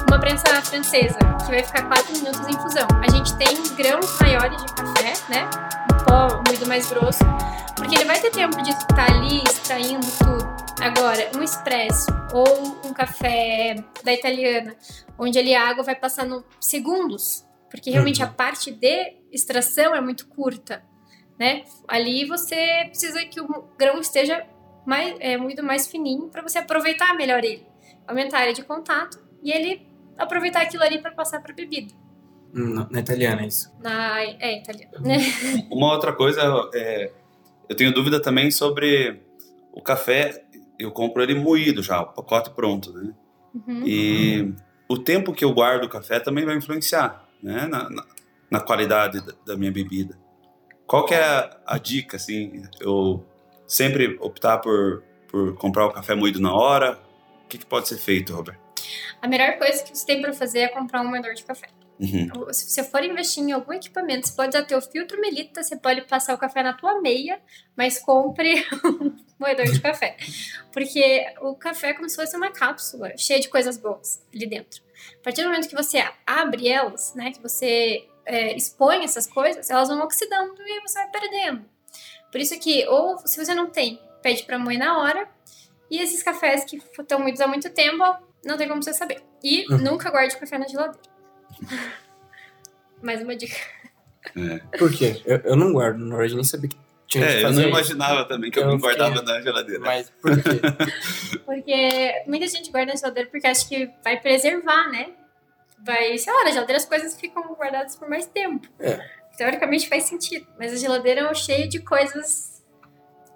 [0.09, 2.88] uma prensa francesa, que vai ficar 4 minutos em infusão.
[3.07, 5.51] A gente tem grãos maiores de café, né?
[6.12, 7.25] Pó muito mais grosso
[7.75, 10.44] porque ele vai ter tempo de estar ali extraindo tudo.
[10.79, 14.77] Agora, um expresso ou um café da italiana,
[15.18, 18.29] onde ali a água vai passando segundos, porque realmente uhum.
[18.29, 20.85] a parte de extração é muito curta,
[21.38, 21.64] né?
[21.88, 24.46] Ali você precisa que o grão esteja
[24.85, 27.66] mais, é, muito mais fininho para você aproveitar melhor ele,
[28.07, 32.02] aumentar a área de contato e ele aproveitar aquilo ali para passar para bebida.
[32.53, 33.73] Na, na italiana, é isso?
[33.81, 34.93] Na, é, italiana.
[35.71, 36.43] Uma outra coisa
[36.75, 37.11] é
[37.73, 39.23] eu tenho dúvida também sobre
[39.73, 40.45] o café.
[40.79, 43.15] Eu compro ele moído já, o pacote pronto, né?
[43.55, 43.83] Uhum.
[43.87, 44.55] E
[44.87, 47.67] o tempo que eu guardo o café também vai influenciar, né?
[47.67, 48.05] Na, na,
[48.51, 50.19] na qualidade da, da, minha bebida.
[50.87, 52.62] Qual que é a, a, dica, assim?
[52.79, 53.25] Eu
[53.67, 56.99] sempre optar por, por comprar o café moído na hora?
[57.45, 58.59] O que, que pode ser feito, Robert?
[59.23, 61.69] A melhor coisa que você tem para fazer é comprar um moedor de café.
[62.03, 62.53] Uhum.
[62.53, 65.77] Se você for investir em algum equipamento, você pode já ter o filtro Melita, você
[65.77, 67.41] pode passar o café na tua meia,
[67.77, 70.17] mas compre um moedor de café.
[70.73, 74.83] Porque o café é como se fosse uma cápsula cheia de coisas boas ali dentro.
[75.21, 79.71] A partir do momento que você abre elas, né, que você é, expõe essas coisas,
[79.71, 81.65] elas vão oxidando e você vai perdendo.
[82.33, 85.29] Por isso que, ou se você não tem, pede para moer na hora.
[85.88, 88.03] E esses cafés que estão moídos há muito tempo,
[88.45, 89.23] não tem como você saber.
[89.45, 89.79] E uhum.
[89.79, 91.12] nunca guarde o café na geladeira.
[93.03, 93.57] Mais uma dica.
[94.37, 94.79] É.
[94.79, 95.21] Por quê?
[95.25, 96.77] Eu, eu não guardo, na verdade nem sabia que
[97.09, 99.35] tinha é, que fazer eu não imaginava também que eu, eu guardava fiquei...
[99.35, 99.81] na geladeira.
[99.81, 101.38] Mas por quê?
[101.45, 105.11] porque muita gente guarda na geladeira porque acha que vai preservar, né?
[105.85, 108.69] Vai, sei lá, na geladeira as coisas ficam guardadas por mais tempo.
[108.79, 109.05] É.
[109.37, 112.62] Teoricamente faz sentido, mas a geladeira é cheia de coisas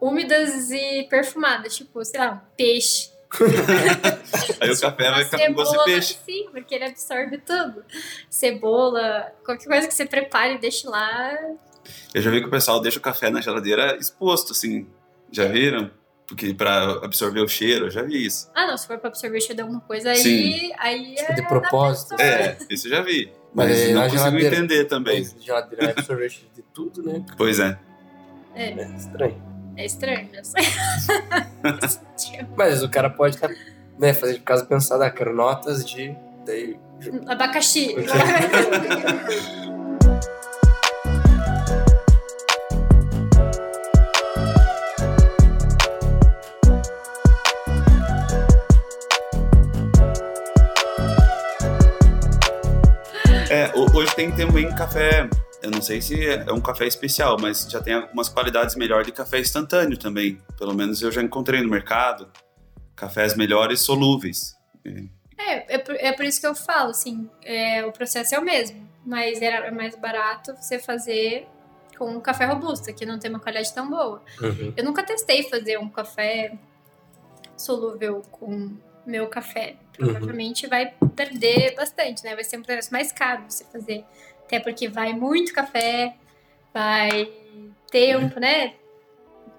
[0.01, 3.16] úmidas e perfumadas, tipo, sei lá, peixe
[4.61, 6.19] Aí o café vai ficar com gosto de peixe.
[6.25, 7.85] Sim, porque ele absorve tudo.
[8.31, 11.37] Cebola, qualquer coisa que você prepare e deixe lá.
[12.15, 14.87] Eu já vi que o pessoal deixa o café na geladeira exposto, assim.
[15.31, 15.91] Já viram?
[16.27, 18.51] Porque pra absorver o cheiro, eu já vi isso.
[18.55, 20.73] Ah, não, se for pra absorver o cheiro de alguma coisa, aí, Sim.
[20.79, 21.35] aí tipo, é.
[21.35, 22.21] De propósito.
[22.21, 23.33] É, isso eu já vi.
[23.55, 25.21] Mas, Mas não consigo entender também.
[25.21, 27.25] Mas geladeira é absorver cheiro de tudo, né?
[27.37, 27.79] Pois é.
[28.55, 28.71] É.
[28.71, 29.56] é estranho.
[29.77, 30.65] É estranho, eu sei.
[32.57, 33.37] Mas o cara pode
[33.99, 36.17] né, fazer de caso pensar, ah, quero notas de.
[36.47, 36.79] Daí...
[37.27, 37.95] Abacaxi.
[53.51, 55.29] É, hoje tem também café
[55.63, 59.13] eu não sei se é um café especial, mas já tem algumas qualidades melhores de
[59.13, 60.41] café instantâneo também.
[60.59, 62.31] Pelo menos eu já encontrei no mercado
[62.95, 64.57] cafés melhores solúveis.
[65.39, 68.43] É, é por, é por isso que eu falo, assim, é, o processo é o
[68.43, 71.47] mesmo, mas era mais barato você fazer
[71.99, 74.23] com um café robusto, que não tem uma qualidade tão boa.
[74.41, 74.73] Uhum.
[74.77, 76.57] Eu nunca testei fazer um café
[77.57, 78.77] solúvel com
[79.07, 79.77] meu café.
[79.99, 80.09] Uhum.
[80.09, 80.71] Provavelmente uhum.
[80.71, 82.35] vai perder bastante, né?
[82.35, 84.05] Vai ser um processo mais caro você fazer
[84.47, 86.15] até porque vai muito café,
[86.73, 87.31] vai
[87.91, 88.75] tempo, né?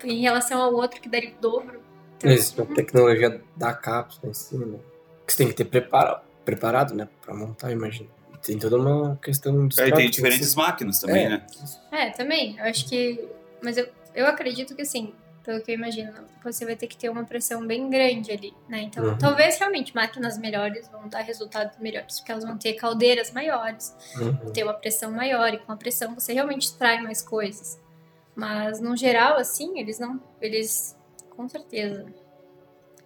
[0.03, 1.81] Em relação ao outro que daria o dobro.
[2.17, 4.79] Então, Isso, a tecnologia da cápsula em si, né?
[5.25, 7.07] Que você tem que ter preparado, preparado né?
[7.21, 8.09] Pra montar, imagina.
[8.41, 9.79] Tem toda uma questão de.
[9.81, 11.29] É, tem diferentes máquinas também, é.
[11.29, 11.45] né?
[11.91, 12.57] É, também.
[12.57, 13.27] Eu acho que.
[13.61, 15.13] Mas eu, eu acredito que assim,
[15.47, 16.11] pelo que eu imagino,
[16.43, 18.81] você vai ter que ter uma pressão bem grande ali, né?
[18.81, 19.17] Então, uhum.
[19.17, 24.51] talvez realmente máquinas melhores vão dar resultados melhores, porque elas vão ter caldeiras maiores, uhum.
[24.51, 27.79] ter uma pressão maior, e com a pressão você realmente extrai mais coisas.
[28.35, 30.21] Mas, no geral, assim, eles não.
[30.41, 30.97] Eles,
[31.29, 32.05] com certeza,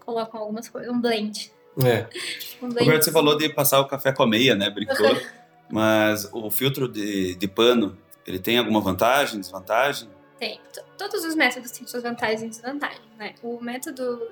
[0.03, 1.53] colocam algumas coisas, um blend.
[1.85, 2.09] É.
[2.59, 3.05] Um Roberto, blend.
[3.05, 4.67] você falou de passar o café com a meia, né?
[4.69, 5.15] Brincou.
[5.71, 10.09] Mas o filtro de, de pano, ele tem alguma vantagem, desvantagem?
[10.41, 10.59] Tem.
[10.97, 13.35] Todos os métodos têm suas vantagens e desvantagens, né?
[13.43, 14.27] O método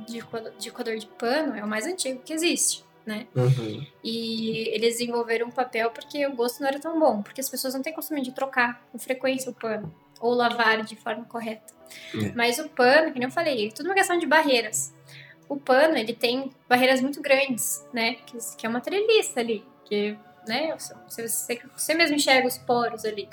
[0.00, 0.22] de
[0.58, 3.26] de coador de pano é o mais antigo que existe, né?
[3.34, 3.86] Uhum.
[4.02, 7.72] E eles desenvolveram um papel porque o gosto não era tão bom, porque as pessoas
[7.72, 9.90] não têm costume de trocar com frequência o pano
[10.20, 11.72] ou lavar de forma correta.
[12.14, 12.32] É.
[12.32, 14.92] Mas o pano, que nem eu falei, é tudo uma questão de barreiras.
[15.48, 18.16] O pano, ele tem barreiras muito grandes, né?
[18.26, 20.14] Que, que é uma treliça ali, que,
[20.46, 20.76] né?
[20.78, 23.26] Você, você, você mesmo enxerga os poros ali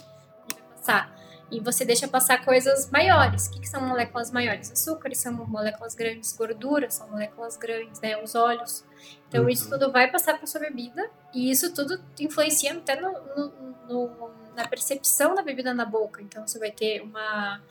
[0.49, 1.20] vai passar.
[1.51, 3.47] E você deixa passar coisas maiores.
[3.47, 4.71] O que, que são moléculas maiores?
[4.71, 8.15] Açúcares são moléculas grandes, gorduras são moléculas grandes, né?
[8.23, 8.85] Os óleos.
[9.27, 9.49] Então, Uhum.
[9.49, 14.31] isso tudo vai passar para sua bebida e isso tudo influencia até no, no- no-
[14.55, 16.21] na percepção da bebida na boca.
[16.21, 17.61] Então, você vai ter uma,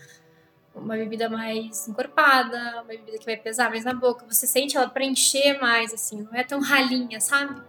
[0.74, 4.26] uma bebida mais encorpada, uma bebida que vai pesar mais na boca.
[4.28, 7.61] Você sente ela preencher mais, assim, não é tão ralinha, sabe?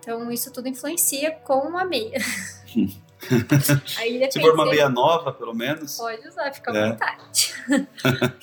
[0.00, 2.18] Então, isso tudo influencia com a meia.
[3.98, 5.96] Aí, Se for uma meia nova, pelo menos.
[5.96, 6.90] Pode usar, fica à É.
[6.90, 7.54] vontade.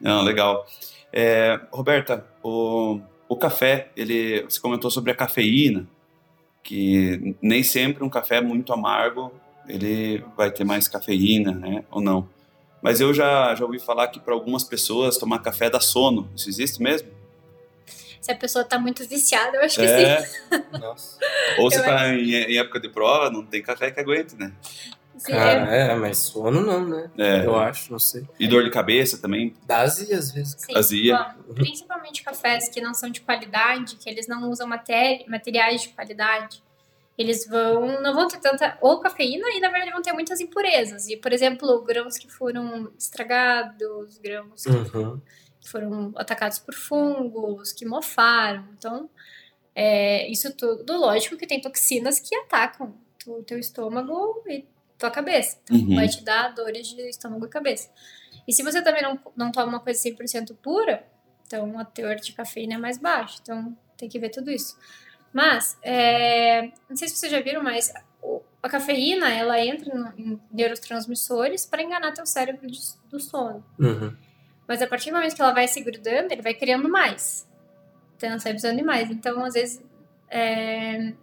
[0.00, 0.66] Não, legal.
[1.12, 5.86] É, Roberta, o, o café, ele, você comentou sobre a cafeína,
[6.62, 9.32] que nem sempre um café muito amargo
[9.68, 11.84] ele vai ter mais cafeína, né?
[11.90, 12.26] Ou não.
[12.80, 16.30] Mas eu já, já ouvi falar que para algumas pessoas tomar café dá sono.
[16.34, 17.08] Isso existe mesmo?
[18.20, 20.04] Se a pessoa tá muito viciada, eu acho que sim.
[20.04, 20.78] É.
[20.78, 21.18] Nossa.
[21.58, 24.52] Ou você Eu tá em, em época de prova, não tem café que aguente, né?
[25.16, 27.10] Sim, Cara, é- é, mas sono não, né?
[27.18, 27.44] É.
[27.44, 28.24] Eu acho, não sei.
[28.38, 29.52] E dor de cabeça também.
[29.66, 30.54] Dá azia às vezes.
[30.58, 30.76] sim.
[30.76, 31.34] azia.
[31.46, 35.88] Bom, principalmente cafés que não são de qualidade, que eles não usam matéria, materiais de
[35.88, 36.62] qualidade.
[37.16, 41.08] Eles vão, não vão ter tanta ou cafeína e na verdade vão ter muitas impurezas.
[41.08, 45.20] E, por exemplo, grãos que foram estragados, grãos que Uhum.
[45.68, 48.64] Que foram atacados por fungos, que mofaram.
[48.76, 49.08] Então,
[49.74, 52.94] é, isso tudo, lógico que tem toxinas que atacam
[53.26, 54.64] o teu estômago e
[54.98, 55.58] tua cabeça.
[55.64, 55.94] Então, Uhum.
[55.94, 57.90] vai te dar dores de estômago e cabeça.
[58.46, 61.04] E se você também não, não toma uma coisa 100% pura,
[61.46, 63.38] então o teor de cafeína é mais baixo.
[63.42, 64.76] Então, tem que ver tudo isso.
[65.32, 67.92] Mas, é, não sei se vocês já viram, mas
[68.62, 73.64] a cafeína, ela entra no- em neurotransmissores para enganar teu cérebro de- do sono.
[73.78, 74.16] Uhum.
[74.68, 77.48] Mas a partir do momento que ela vai se grudando, ele vai criando mais.
[78.16, 79.10] Então, você vai precisando de mais.
[79.10, 79.82] Então, às vezes,
[80.28, 81.14] é,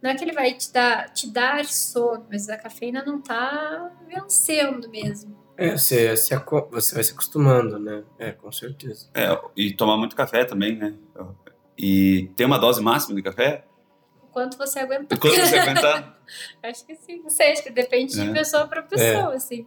[0.00, 3.90] não é que ele vai te dar, te dar sono, mas a cafeína não tá
[4.08, 5.36] vencendo mesmo.
[5.58, 8.04] É, você, você vai se acostumando, né?
[8.18, 9.08] É, com certeza.
[9.14, 9.26] É,
[9.56, 10.94] e tomar muito café também, né?
[11.78, 13.64] E tem uma dose máxima de café?
[14.22, 15.18] O quanto você aguentar.
[15.18, 16.18] Quando você aguentar?
[16.62, 17.22] Acho que sim.
[17.22, 18.24] Não sei, acho que depende É.
[18.24, 19.66] de pessoa para pessoa, assim.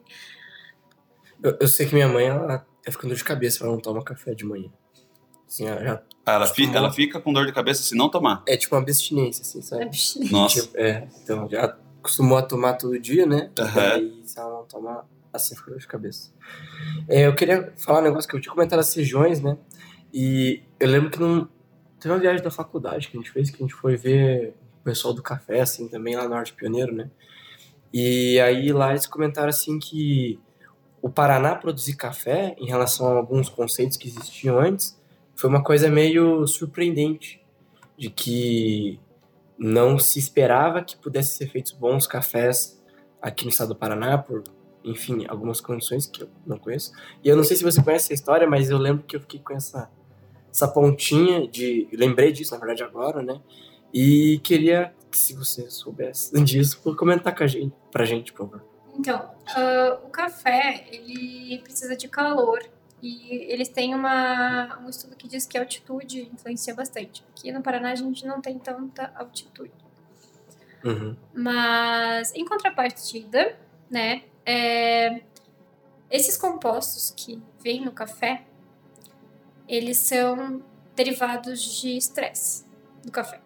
[1.41, 4.33] Eu, eu sei que minha mãe, ela tá ficando de cabeça, ela não toma café
[4.33, 4.69] de manhã.
[5.47, 5.93] Assim, ela já,
[6.25, 6.67] Ah, Ela, Acostumou.
[6.67, 8.43] fica, ela fica com dor de cabeça se não tomar.
[8.47, 9.89] é tipo uma abstinência, assim, sabe?
[10.31, 10.61] Nossa.
[10.61, 13.49] Tipo, é, então já acostumou a tomar todo dia, né?
[13.55, 16.31] Daí, se ela não tomar, assim fica dor de cabeça.
[17.07, 19.57] É, eu queria falar um negócio que eu tinha comentado das regiões, né?
[20.13, 21.47] E eu lembro que num,
[21.99, 24.83] teve uma viagem da faculdade que a gente fez, que a gente foi ver o
[24.83, 27.09] pessoal do café, assim, também lá no Norte Pioneiro, né?
[27.91, 30.39] E aí lá eles comentaram, assim, que
[31.01, 34.99] o Paraná produzir café, em relação a alguns conceitos que existiam antes,
[35.35, 37.39] foi uma coisa meio surpreendente.
[37.97, 38.99] De que
[39.57, 42.81] não se esperava que pudesse ser feitos bons cafés
[43.21, 44.41] aqui no estado do Paraná, por,
[44.85, 46.93] enfim, algumas condições que eu não conheço.
[47.21, 49.41] E eu não sei se você conhece a história, mas eu lembro que eu fiquei
[49.41, 49.91] com essa,
[50.49, 51.89] essa pontinha de.
[51.91, 53.41] Lembrei disso, na verdade, agora, né?
[53.93, 58.49] E queria que, se você soubesse disso, por comentar com a gente, pra gente, por
[58.49, 58.63] favor.
[58.99, 62.59] Então, ah, o café, ele precisa de calor.
[63.01, 67.23] E eles têm uma, um estudo que diz que a altitude influencia bastante.
[67.29, 69.71] Aqui no Paraná a gente não tem tanta altitude.
[70.83, 71.15] Uhum.
[71.33, 73.57] Mas, em contrapartida,
[73.89, 75.21] né, é,
[76.11, 78.43] esses compostos que vêm no café,
[79.65, 80.61] eles são
[80.93, 82.65] derivados de estresse
[83.05, 83.39] do café.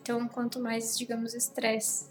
[0.00, 2.08] Então, quanto mais, digamos, estresse,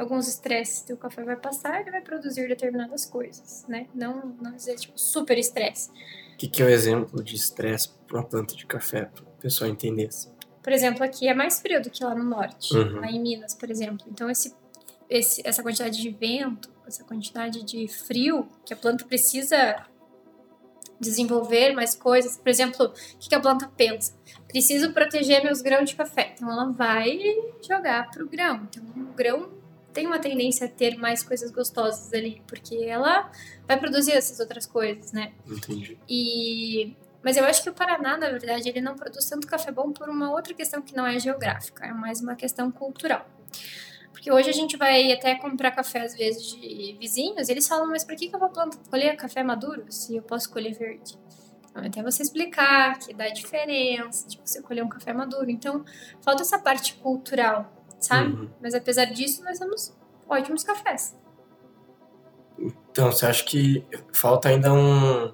[0.00, 3.86] alguns estresses o café vai passar, ele vai produzir determinadas coisas, né?
[3.94, 5.90] Não, não dizer, tipo, super estresse.
[6.34, 9.26] O que, que é o exemplo de estresse para uma planta de café, para o
[9.40, 10.30] pessoal entender assim?
[10.62, 13.00] Por exemplo, aqui é mais frio do que lá no norte, Uhum.
[13.00, 14.06] lá em Minas, por exemplo.
[14.10, 14.54] Então, esse,
[15.08, 19.86] esse, essa quantidade de vento, essa quantidade de frio que a planta precisa
[20.98, 22.36] desenvolver mais coisas.
[22.36, 24.14] Por exemplo, o que que a planta pensa?
[24.48, 26.32] Preciso proteger meus grãos de café.
[26.34, 27.18] Então, ela vai
[27.66, 28.66] jogar pro grão.
[28.68, 29.59] Então, o grão
[29.92, 33.30] tem uma tendência a ter mais coisas gostosas ali, porque ela
[33.66, 35.32] vai produzir essas outras coisas, né?
[35.46, 35.98] Entendi.
[36.08, 39.92] E Mas eu acho que o Paraná, na verdade, ele não produz tanto café bom
[39.92, 43.26] por uma outra questão que não é geográfica, é mais uma questão cultural.
[44.12, 47.88] Porque hoje a gente vai até comprar café, às vezes, de vizinhos, e eles falam,
[47.88, 51.18] mas por que, que eu vou plantar, colher café maduro se eu posso colher verde?
[51.70, 55.50] Então, até você explicar que dá diferença de você colher um café maduro.
[55.50, 55.84] Então,
[56.20, 58.32] falta essa parte cultural, sabe?
[58.32, 58.50] Uhum.
[58.60, 59.96] Mas apesar disso, nós temos
[60.28, 61.16] ótimos cafés.
[62.58, 65.32] Então, você acha que falta ainda um,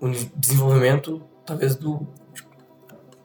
[0.00, 2.06] um desenvolvimento, talvez, do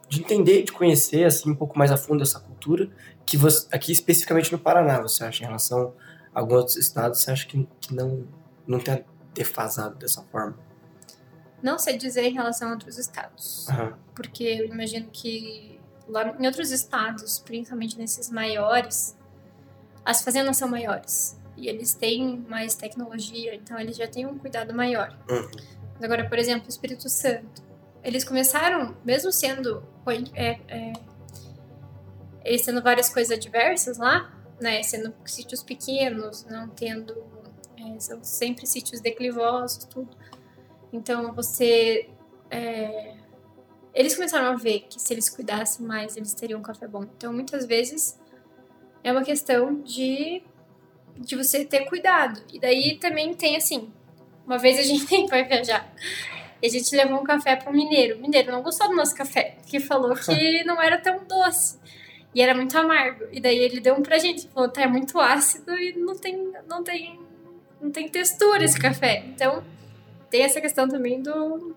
[0.10, 2.90] de entender, de conhecer assim um pouco mais a fundo essa cultura,
[3.26, 5.94] que você, aqui especificamente no Paraná, você acha, em relação
[6.34, 8.28] a alguns outros estados, você acha que, que não,
[8.66, 9.06] não tem
[9.36, 10.58] defasado dessa forma?
[11.62, 13.94] Não sei dizer em relação a outros estados, uhum.
[14.16, 15.79] porque eu imagino que
[16.10, 19.16] lá em outros estados, principalmente nesses maiores,
[20.04, 24.74] as fazendas são maiores e eles têm mais tecnologia, então eles já têm um cuidado
[24.74, 25.16] maior.
[25.30, 25.52] Uhum.
[26.02, 27.62] Agora, por exemplo, o Espírito Santo,
[28.04, 29.84] eles começaram, mesmo sendo
[30.34, 30.94] é, é,
[32.44, 37.24] eles tendo várias coisas adversas lá, né, sendo sítios pequenos, não tendo,
[37.78, 40.16] é, são sempre sítios declivosos, tudo.
[40.92, 42.10] Então você,
[42.50, 43.16] é,
[43.94, 47.04] eles começaram a ver que se eles cuidassem mais, eles teriam um café bom.
[47.04, 48.20] Então muitas vezes
[49.04, 50.44] é uma questão de
[51.18, 52.42] de você ter cuidado.
[52.54, 53.92] E daí também tem assim,
[54.46, 55.94] uma vez a gente foi viajar
[56.62, 58.18] e a gente levou um café para um mineiro.
[58.18, 61.80] O mineiro não gostou do nosso café, porque falou que não era tão doce.
[62.36, 63.26] E era muito amargo.
[63.32, 66.52] E daí ele deu um pra gente, falou, tá, é muito ácido e não tem,
[66.68, 67.20] não tem,
[67.82, 69.24] não tem textura esse café.
[69.28, 69.64] Então,
[70.30, 71.76] tem essa questão também do...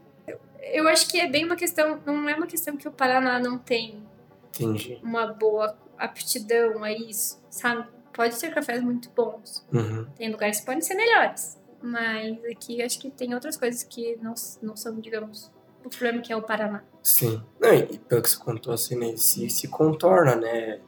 [0.63, 3.59] Eu, acho que é bem uma questão, não é uma questão que o Paraná não
[3.59, 4.03] tem
[4.49, 5.01] Entendi.
[5.03, 7.87] uma boa aptidão a isso, sabe?
[8.13, 9.67] Pode ser cafés muito bons.
[9.73, 10.07] Uhum.
[10.17, 11.59] Tem lugares que podem ser melhores.
[11.83, 15.51] Mas aqui acho que tem outras coisas que não, não são, digamos,
[15.85, 16.85] o problema que é o Paraná.
[17.03, 17.43] Sim.
[17.59, 20.81] Não, e pelo que você contou, assim, né, se, se contorna, né?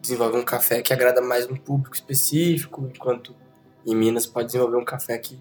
[0.00, 3.36] Desenvolve um café que agrada mais um público específico, enquanto
[3.86, 5.40] em Minas pode desenvolver um café que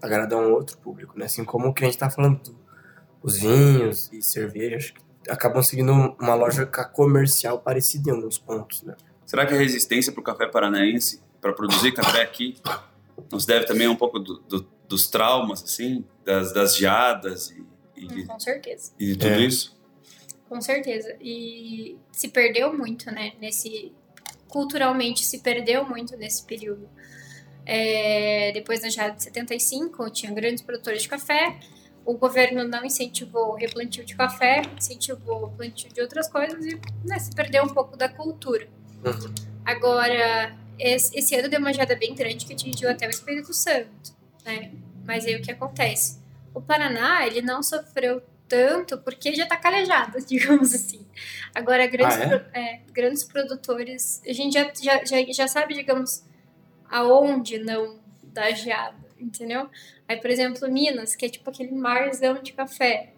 [0.00, 1.26] agrada a um outro público, né?
[1.26, 2.56] Assim como o que a gente tá falando, do,
[3.22, 8.82] os vinhos e cerveja, acho que acabam seguindo uma lógica comercial parecida em alguns pontos,
[8.82, 8.94] né?
[9.26, 12.56] Será que a resistência para o café paranaense, para produzir café aqui,
[13.30, 17.50] não se deve também a um pouco do, do, dos traumas, assim, das, das geadas
[17.50, 17.66] e,
[17.96, 18.92] e, Com certeza.
[18.98, 19.40] E tudo é.
[19.40, 19.76] isso?
[20.48, 21.14] Com certeza.
[21.20, 23.34] E se perdeu muito, né?
[23.38, 23.92] Nesse
[24.48, 26.88] culturalmente se perdeu muito nesse período.
[27.66, 31.58] É, depois da geada de 75, tinha grandes produtores de café.
[32.08, 36.80] O governo não incentivou o replantio de café, incentivou o plantio de outras coisas e
[37.04, 38.66] né, se perdeu um pouco da cultura.
[39.04, 39.34] Uhum.
[39.62, 44.72] Agora, esse, ano deu uma geada bem grande que atingiu até o Espírito Santo, né?
[45.04, 46.18] Mas aí o que acontece?
[46.54, 51.06] O Paraná, ele não sofreu tanto porque já está calejado, digamos assim.
[51.54, 52.60] Agora, grandes, ah, é?
[52.60, 56.24] É, grandes produtores, a gente já, já, já, já sabe, digamos,
[56.88, 59.68] aonde não dá geada, entendeu?
[60.08, 63.12] Aí, por exemplo, Minas, que é tipo aquele marzão de café.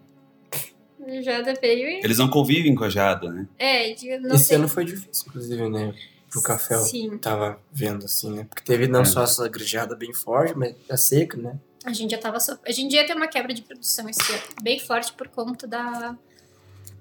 [1.21, 1.99] Jada veio e...
[2.03, 3.47] Eles não convivem com a Jada, né?
[3.57, 4.57] É, não Esse tem...
[4.57, 5.93] ano foi difícil, inclusive, né?
[6.29, 7.13] Pro café Sim.
[7.13, 8.45] eu tava vendo, assim, né?
[8.47, 9.05] Porque teve não é.
[9.05, 11.59] só essa grejada bem forte, mas a seca, né?
[11.83, 12.39] A gente já tava...
[12.39, 12.57] So...
[12.65, 16.15] A gente ia ter uma quebra de produção esse ano, bem forte por conta da,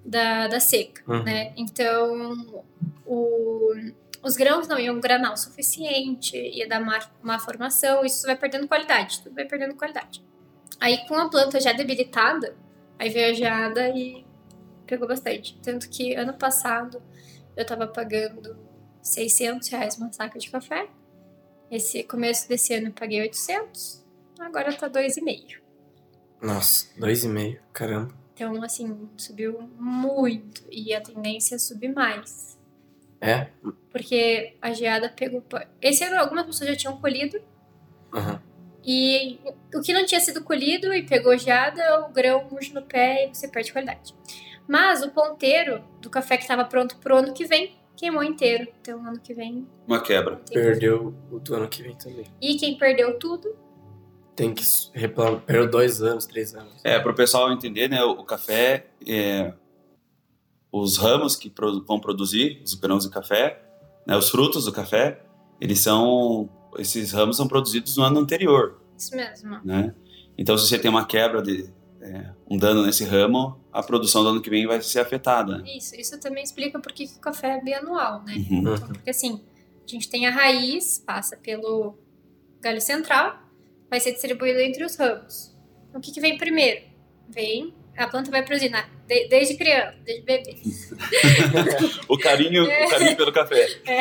[0.05, 1.23] da, da seca, uhum.
[1.23, 1.53] né?
[1.57, 2.65] Então,
[3.07, 3.75] o,
[4.23, 8.69] os grãos não iam granar o suficiente, ia dar má, má formação, isso vai perdendo
[8.69, 10.25] qualidade, tudo vai perdendo qualidade.
[10.79, 12.57] Aí, com a planta já debilitada,
[13.01, 14.27] Aí veio a geada e
[14.87, 15.59] pegou bastante.
[15.63, 17.03] Tanto que ano passado
[17.57, 18.59] eu tava pagando
[19.03, 20.87] 600 reais uma saca de café.
[21.71, 24.05] Esse começo desse ano eu paguei 800.
[24.39, 25.63] Agora tá 2,5.
[26.43, 28.15] Nossa, 2,5, caramba.
[28.35, 30.63] Então, assim, subiu muito.
[30.71, 32.59] E a tendência é subir mais.
[33.21, 33.49] É?
[33.91, 35.45] Porque a geada pegou.
[35.81, 37.41] Esse ano algumas pessoas já tinham colhido.
[38.13, 38.39] Uhum.
[38.85, 39.39] E
[39.75, 43.35] o que não tinha sido colhido e pegou geada, o grão murcha no pé e
[43.35, 44.15] você perde qualidade.
[44.67, 48.67] Mas o ponteiro do café que estava pronto pro ano que vem queimou inteiro.
[48.81, 49.67] Então, ano que vem.
[49.87, 50.41] Uma quebra.
[50.51, 52.25] Perdeu o do ano que vem também.
[52.41, 53.55] E quem perdeu tudo.
[54.35, 54.65] Tem que
[54.95, 55.43] replantar.
[55.43, 56.81] Perdeu dois anos, três anos.
[56.83, 58.03] É, para o pessoal entender, né?
[58.03, 58.87] O café.
[59.07, 59.53] É,
[60.73, 61.53] os ramos que
[61.87, 63.63] vão produzir, os grãos de café,
[64.07, 65.23] né, os frutos do café,
[65.61, 66.49] eles são
[66.79, 68.81] esses ramos são produzidos no ano anterior.
[68.97, 69.59] Isso mesmo.
[69.65, 69.95] Né?
[70.39, 71.69] Então, se você tem uma quebra de
[72.01, 75.63] é, um dano nesse ramo, a produção do ano que vem vai ser afetada.
[75.67, 78.35] Isso, isso também explica por que o café é bianual, né?
[78.37, 78.59] Uhum.
[78.61, 79.41] Então, porque assim,
[79.85, 81.99] a gente tem a raiz, passa pelo
[82.61, 83.39] galho central,
[83.89, 85.55] vai ser distribuído entre os ramos.
[85.89, 86.85] Então, o que, que vem primeiro?
[87.29, 88.71] Vem A planta vai produzir
[89.07, 90.57] de, desde criança, desde bebê.
[92.09, 92.87] o, carinho, é.
[92.87, 93.67] o carinho pelo café.
[93.87, 94.01] É.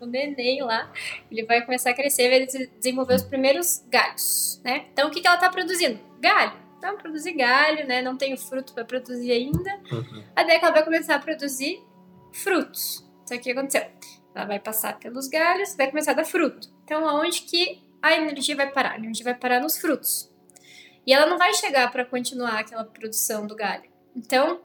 [0.00, 0.92] O neném lá,
[1.28, 2.46] ele vai começar a crescer, vai
[2.78, 4.86] desenvolver os primeiros galhos, né?
[4.92, 5.98] Então, o que, que ela está produzindo?
[6.20, 6.52] Galho.
[6.78, 8.00] Então, produzir galho, né?
[8.00, 9.70] Não tem o fruto para produzir ainda.
[9.90, 10.22] Uhum.
[10.36, 11.82] Até que ela vai começar a produzir
[12.32, 13.04] frutos.
[13.24, 13.86] Isso aqui aconteceu.
[14.34, 16.68] Ela vai passar pelos galhos, vai começar a dar fruto.
[16.84, 18.92] Então, aonde que a energia vai parar?
[18.92, 20.32] A energia vai parar nos frutos.
[21.06, 23.90] E ela não vai chegar para continuar aquela produção do galho.
[24.16, 24.60] Então,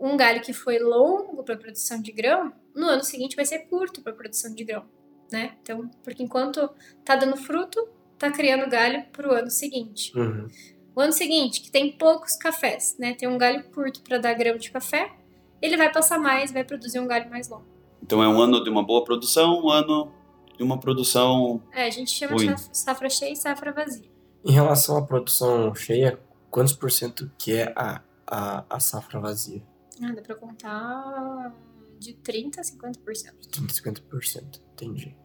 [0.00, 3.60] um galho que foi longo para a produção de grão, no ano seguinte vai ser
[3.60, 4.84] curto para a produção de grão,
[5.30, 5.56] né?
[5.62, 6.68] Então, porque enquanto
[7.04, 10.16] tá dando fruto, tá criando galho para o ano seguinte.
[10.16, 10.48] Uhum.
[10.96, 13.14] O ano seguinte, que tem poucos cafés, né?
[13.14, 15.12] Tem um galho curto para dar grão de café,
[15.60, 17.66] ele vai passar mais, vai produzir um galho mais longo.
[18.02, 20.12] Então é um ano de uma boa produção, um ano
[20.56, 21.62] de uma produção.
[21.72, 22.54] É, a gente chama ruim.
[22.54, 24.13] de safra cheia e safra vazia.
[24.44, 26.18] Em relação à produção cheia,
[26.50, 29.62] quantos por cento que é a, a, a safra vazia?
[30.02, 31.54] Ah, dá pra contar
[31.98, 32.98] de 30% a 50%.
[33.50, 35.16] 30% a 50%, entendi.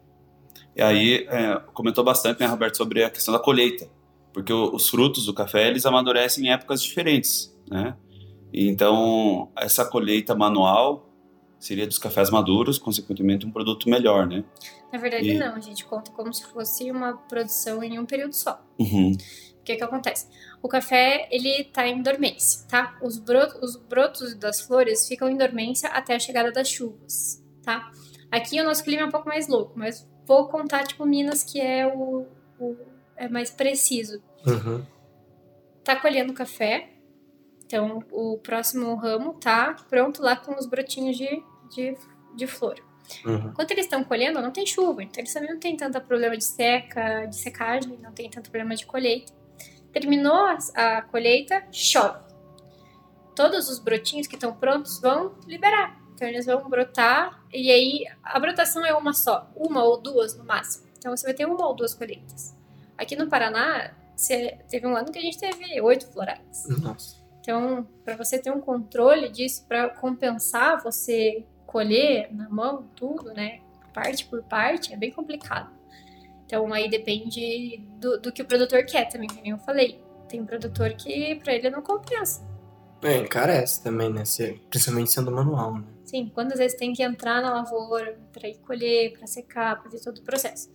[0.76, 3.89] E aí, é, comentou bastante, né, Roberto, sobre a questão da colheita.
[4.32, 7.97] Porque o, os frutos do café, eles amadurecem em épocas diferentes, né?
[8.53, 11.09] Então, essa colheita manual
[11.60, 14.43] seria dos cafés maduros, consequentemente um produto melhor, né?
[14.91, 15.38] Na verdade, e...
[15.38, 15.55] não.
[15.55, 18.64] A gente conta como se fosse uma produção em um período só.
[18.80, 19.12] Uhum.
[19.12, 20.28] O que que acontece?
[20.64, 22.97] O café, ele tá em dormência, tá?
[23.03, 27.91] Os brotos, os brotos das flores ficam em dormência até a chegada das chuvas, tá?
[28.32, 31.60] Aqui o nosso clima é um pouco mais louco, mas vou contar, tipo, Minas, que
[31.60, 32.26] é o,
[32.60, 32.76] o
[33.18, 34.24] é mais preciso.
[34.47, 34.84] Uhum.
[35.84, 36.89] Tá colhendo café,
[37.66, 41.95] então o próximo ramo tá pronto lá com os brotinhos de, de,
[42.36, 42.76] de flor.
[43.26, 43.49] Uhum.
[43.49, 46.43] Enquanto eles estão colhendo, não tem chuva, então eles também não tem tanto problema de
[46.43, 49.34] seca, de secagem, não tem tanto problema de colheita.
[49.91, 50.45] Terminou
[50.76, 52.20] a, colheita, chove.
[53.36, 55.99] Todos os brotinhos que estão prontos vão liberar.
[56.13, 60.43] Então eles vão brotar e aí a brotação é uma só, uma ou duas no
[60.43, 60.88] máximo.
[60.97, 62.55] Então você vai ter uma ou duas colheitas.
[62.97, 63.95] Aqui no Paraná,
[64.70, 66.67] teve um ano que a gente teve oito florais.
[66.82, 67.17] Nossa.
[67.39, 73.59] Então, para você ter um controle disso, para compensar você colher na mão tudo, né?
[73.93, 75.72] Parte por parte, é bem complicado.
[76.45, 80.01] Então aí depende do, do que o produtor quer também, como eu falei.
[80.28, 82.47] Tem um produtor que para ele não compensa.
[83.03, 84.24] É, encarece também, né?
[84.70, 85.84] Principalmente sendo manual, né?
[86.03, 90.03] Sim, quantas vezes tem que entrar na lavoura para ir colher, para secar, para fazer
[90.03, 90.70] todo o processo.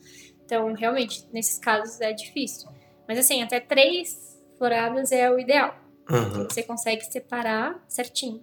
[0.45, 2.69] Então, realmente, nesses casos é difícil.
[3.07, 5.75] Mas assim, até três floradas é o ideal.
[6.09, 6.45] Uhum.
[6.45, 8.43] Você consegue separar certinho.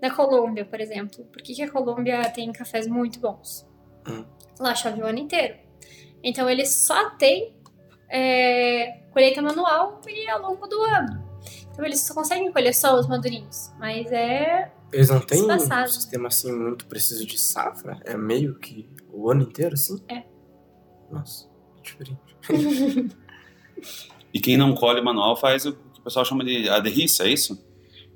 [0.00, 3.66] Na Colômbia, por exemplo, por que, que a Colômbia tem cafés muito bons?
[4.06, 4.24] Uhum.
[4.60, 5.56] Lá chove o ano inteiro.
[6.22, 7.56] Então eles só têm
[8.08, 11.28] é, colheita manual e ao longo do ano.
[11.70, 13.72] Então eles só conseguem colher só os madurinhos.
[13.78, 14.72] Mas é.
[14.92, 18.00] Eles não têm um sistema assim muito preciso de safra?
[18.04, 20.02] É meio que o ano inteiro, assim?
[20.08, 20.24] É.
[21.10, 21.48] Nossa,
[21.82, 22.18] diferente.
[24.32, 27.30] e quem não colhe manual faz o que o pessoal chama de a derriça, é
[27.30, 27.67] isso?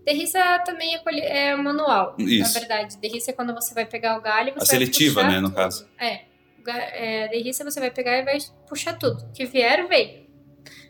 [0.04, 2.52] Derriça também é, é manual, isso.
[2.52, 2.98] na verdade.
[2.98, 5.56] Derriça é quando você vai pegar o galho você A seletiva, né, no tudo.
[5.56, 5.88] caso.
[5.98, 6.22] É.
[6.66, 7.28] é.
[7.28, 8.38] Derriça você vai pegar e vai
[8.68, 9.22] puxar tudo.
[9.24, 10.26] O que vier, veio.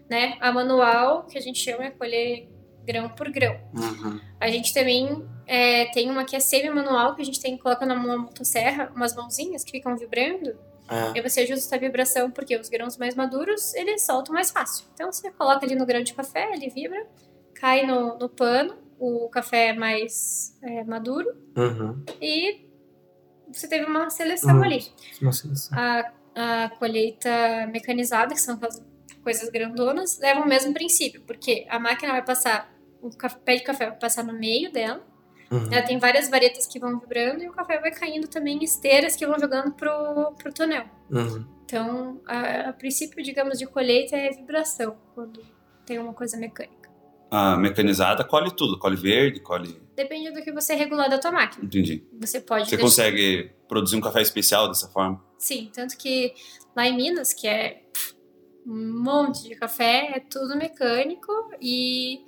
[0.09, 0.37] Né?
[0.41, 2.49] A manual, que a gente chama é colher
[2.85, 3.59] grão por grão.
[3.75, 4.21] Uhum.
[4.41, 7.95] A gente também é, tem uma que é semi-manual, que a gente tem coloca na
[7.95, 10.59] motosserra umas mãozinhas que ficam vibrando.
[10.89, 11.19] É.
[11.19, 14.87] E você ajusta a vibração, porque os grãos mais maduros, eles soltam mais fácil.
[14.93, 17.07] Então, você coloca ali no grão de café, ele vibra,
[17.55, 22.05] cai no, no pano, o café é mais é, maduro, uhum.
[22.21, 22.67] e
[23.53, 24.63] você teve uma seleção uhum.
[24.63, 24.87] ali.
[25.21, 25.77] Uma seleção.
[25.77, 27.31] A, a colheita
[27.73, 28.83] mecanizada, que são aquelas
[29.23, 33.11] coisas grandonas, leva o mesmo princípio, porque a máquina vai passar, o
[33.45, 35.05] pé de café vai passar no meio dela,
[35.53, 35.69] Uhum.
[35.71, 39.15] Ela tem várias varetas que vão vibrando e o café vai caindo também em esteiras
[39.15, 40.87] que vão jogando pro, pro tonel.
[41.11, 41.45] Uhum.
[41.67, 45.45] Então, a, a, princípio, digamos, de colheita é vibração, quando
[45.85, 46.82] tem uma coisa mecânica.
[47.35, 49.81] A mecanizada colhe tudo, colhe verde, colhe...
[49.97, 51.65] Depende do que você regular da tua máquina.
[51.65, 52.05] Entendi.
[52.21, 52.67] Você pode...
[52.67, 52.83] Você deixar...
[52.83, 55.25] consegue produzir um café especial dessa forma?
[55.39, 56.35] Sim, tanto que
[56.77, 57.85] lá em Minas, que é
[58.67, 62.23] um monte de café, é tudo mecânico e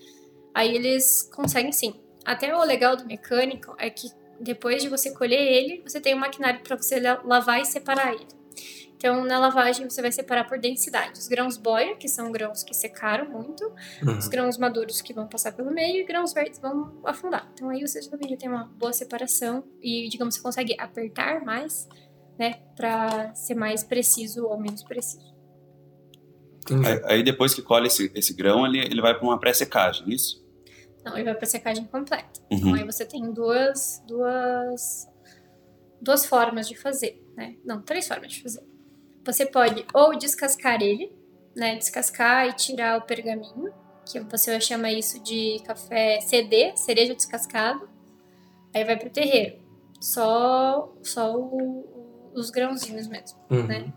[0.54, 1.94] aí eles conseguem sim
[2.24, 6.18] até o legal do mecânico é que depois de você colher ele, você tem um
[6.18, 8.26] maquinário para você lavar e separar ele.
[9.04, 11.18] Então, na lavagem, você vai separar por densidade.
[11.18, 13.62] Os grãos boia, que são grãos que secaram muito,
[14.02, 14.16] uhum.
[14.16, 17.46] os grãos maduros que vão passar pelo meio e grãos verdes vão afundar.
[17.52, 21.86] Então, aí você também já tem uma boa separação e, digamos, você consegue apertar mais,
[22.38, 25.34] né, para ser mais preciso ou menos preciso.
[26.70, 30.42] Aí, aí, depois que colhe esse, esse grão, ele, ele vai para uma pré-secagem, isso?
[31.04, 32.40] Não, ele vai para secagem completa.
[32.50, 32.56] Uhum.
[32.58, 35.06] Então aí você tem duas, duas,
[36.00, 37.56] duas formas de fazer, né?
[37.62, 38.73] Não, três formas de fazer.
[39.24, 41.16] Você pode ou descascar ele,
[41.56, 41.76] né?
[41.76, 43.72] Descascar e tirar o pergaminho,
[44.10, 47.88] que você chama isso de café CD, cereja descascado.
[48.74, 49.62] Aí vai pro terreiro.
[50.00, 53.66] Só, só o- os grãozinhos mesmo, Uhum.
[53.66, 53.92] né?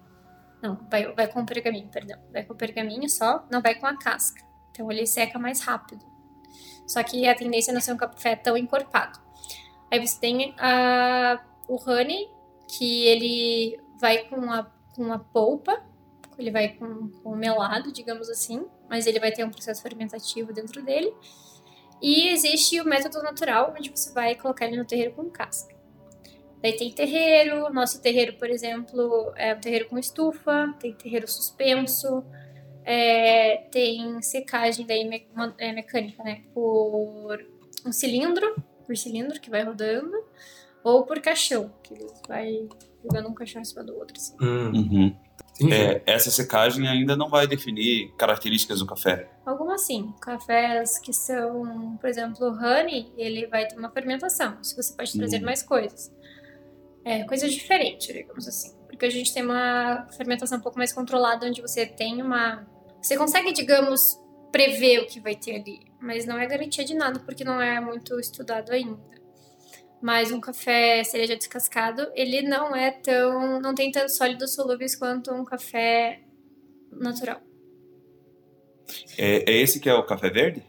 [0.61, 2.17] Não, vai, vai com o pergaminho, perdão.
[2.31, 4.41] Vai com o pergaminho só, não vai com a casca.
[4.71, 6.05] Então ele seca mais rápido.
[6.87, 9.19] Só que a tendência é não ser um café tão encorpado.
[9.91, 12.29] Aí você tem a, o honey,
[12.69, 15.79] que ele vai com a, com a polpa,
[16.39, 20.51] ele vai com, com o melado, digamos assim, mas ele vai ter um processo fermentativo
[20.51, 21.13] dentro dele.
[22.01, 25.75] E existe o método natural, onde você vai colocar ele no terreiro com casca.
[26.61, 32.23] Daí tem terreiro, nosso terreiro, por exemplo, é um terreiro com estufa, tem terreiro suspenso,
[32.83, 35.27] é, tem secagem daí me-
[35.59, 36.41] é, mecânica, né?
[36.53, 37.45] Por
[37.85, 40.23] um cilindro, por cilindro que vai rodando,
[40.83, 42.67] ou por caixão, que ele vai
[43.07, 44.35] jogando um caixão em cima do outro, assim.
[44.41, 44.71] Hum,
[45.59, 45.71] Uhum.
[45.71, 49.27] É, essa secagem ainda não vai definir características do café.
[49.43, 50.13] Algumas sim.
[50.21, 54.63] Cafés que são, por exemplo, o honey, ele vai ter uma fermentação.
[54.63, 55.45] Se você pode trazer Hum.
[55.45, 56.11] mais coisas.
[57.03, 58.75] É, coisas diferentes, digamos assim.
[58.87, 62.67] Porque a gente tem uma fermentação um pouco mais controlada, onde você tem uma.
[63.01, 63.99] Você consegue, digamos,
[64.51, 65.87] prever o que vai ter ali.
[65.99, 68.99] Mas não é garantia de nada, porque não é muito estudado ainda.
[70.01, 73.59] Mas um café cereja descascado, ele não é tão.
[73.59, 76.21] não tem tantos sólidos solúveis quanto um café
[76.91, 77.41] natural.
[79.17, 80.63] É, é esse que é o café verde?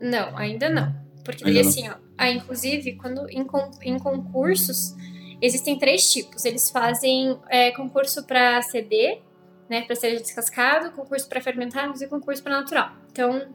[0.00, 0.94] Não, ainda não.
[1.24, 1.70] Porque Ainda daí, não.
[1.70, 3.46] assim, ó, ah, inclusive, quando em,
[3.82, 4.94] em concursos,
[5.42, 6.44] existem três tipos.
[6.44, 9.20] Eles fazem é, concurso para CD,
[9.68, 12.92] né, para cereja descascado, concurso para fermentados e concurso para natural.
[13.10, 13.54] Então,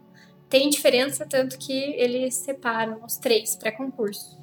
[0.53, 4.37] tem diferença, tanto que eles separam os três para concurso.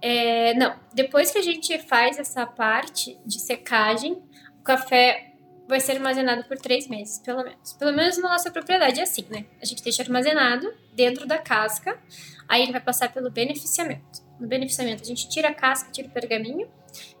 [0.00, 4.22] É, não, depois que a gente faz essa parte de secagem,
[4.58, 5.34] o café
[5.68, 7.74] vai ser armazenado por três meses, pelo menos.
[7.74, 9.44] Pelo menos na nossa propriedade é assim, né?
[9.60, 12.00] A gente deixa armazenado dentro da casca,
[12.48, 14.22] aí ele vai passar pelo beneficiamento.
[14.40, 16.70] No beneficiamento, a gente tira a casca, tira o pergaminho,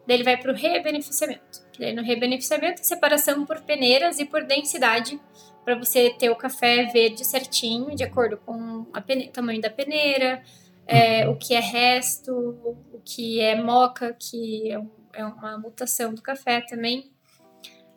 [0.06, 1.62] daí ele vai para o rebeneficiamento.
[1.78, 5.20] Daí no rebeneficiamento, separação por peneiras e por densidade,
[5.68, 10.42] para você ter o café verde certinho, de acordo com o tamanho da peneira,
[10.86, 16.14] é, o que é resto, o que é moca, que é, um- é uma mutação
[16.14, 17.12] do café também.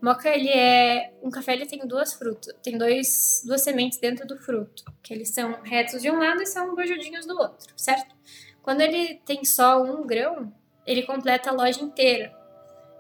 [0.02, 1.14] Moca, ele é.
[1.24, 2.54] Um café ele tem duas frutas.
[2.62, 4.84] Tem dois, duas sementes dentro do fruto.
[5.02, 8.14] Que eles são retos de um lado e são bojudinhos do outro, certo?
[8.62, 10.54] Quando ele tem só um grão,
[10.86, 12.36] ele completa a loja inteira.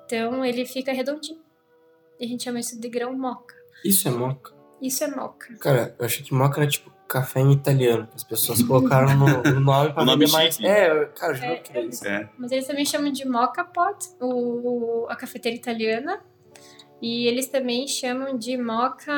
[0.05, 1.41] Então ele fica redondinho.
[2.17, 3.53] E a gente chama isso de grão moca.
[3.83, 4.60] Isso é moca.
[4.81, 5.55] Isso é moca.
[5.59, 8.07] Cara, eu achei que moca era tipo café em italiano.
[8.15, 10.55] As pessoas colocaram no, no nome pra O nome vender mais.
[10.55, 10.67] chique.
[10.67, 12.07] É, cara, eu juro É, que é isso.
[12.07, 12.29] É.
[12.37, 16.21] Mas eles também chamam de mocha pot, o, a cafeteira italiana.
[17.01, 19.11] E eles também chamam de mocha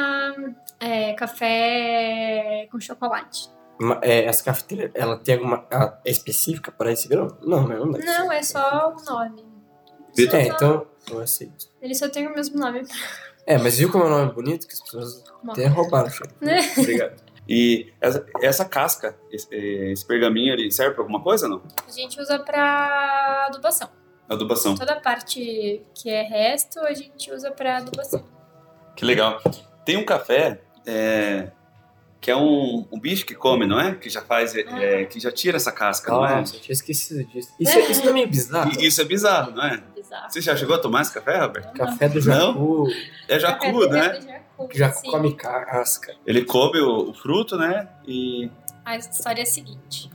[0.79, 3.49] é, café com chocolate.
[4.01, 5.65] É, essa cafeteira, ela tem alguma.
[5.69, 7.27] Ela é específica para esse grão?
[7.41, 7.75] Não, né?
[7.77, 9.43] Não deve Não, é só o nome.
[10.15, 10.39] Vitor.
[10.39, 10.87] É, então.
[11.11, 11.67] Eu aceito.
[11.81, 12.83] Ele só tem o mesmo nome.
[13.45, 14.67] É, mas viu como é um nome bonito?
[14.67, 16.09] Que as pessoas até roubaram.
[16.41, 16.59] Né?
[16.77, 17.21] Obrigado.
[17.47, 21.61] E essa, essa casca, esse, esse pergaminho, ele serve pra alguma coisa ou não?
[21.85, 23.89] A gente usa pra adubação.
[24.29, 24.75] Adubação.
[24.75, 28.23] Toda a parte que é resto, a gente usa pra adubação.
[28.95, 29.41] Que legal.
[29.85, 31.51] Tem um café é,
[32.21, 33.93] que é um, um bicho que come, não é?
[33.95, 36.35] Que já faz, é, que já tira essa casca, não é?
[36.37, 37.53] Nossa, eu tinha esquecido disso.
[37.59, 38.71] Isso, é- isso é meio bizarro?
[38.79, 39.83] Isso é bizarro, não é?
[40.13, 40.31] Bizarro.
[40.31, 41.71] Você já chegou a tomar esse café, Robert?
[41.73, 42.53] Café do Não?
[42.53, 42.87] Jacu,
[43.27, 44.21] É jacu, né?
[44.21, 45.09] Jacu, já sim.
[45.09, 46.15] come casca.
[46.25, 47.87] Ele come o, o fruto, né?
[48.07, 48.49] E
[48.85, 50.09] A história é a seguinte.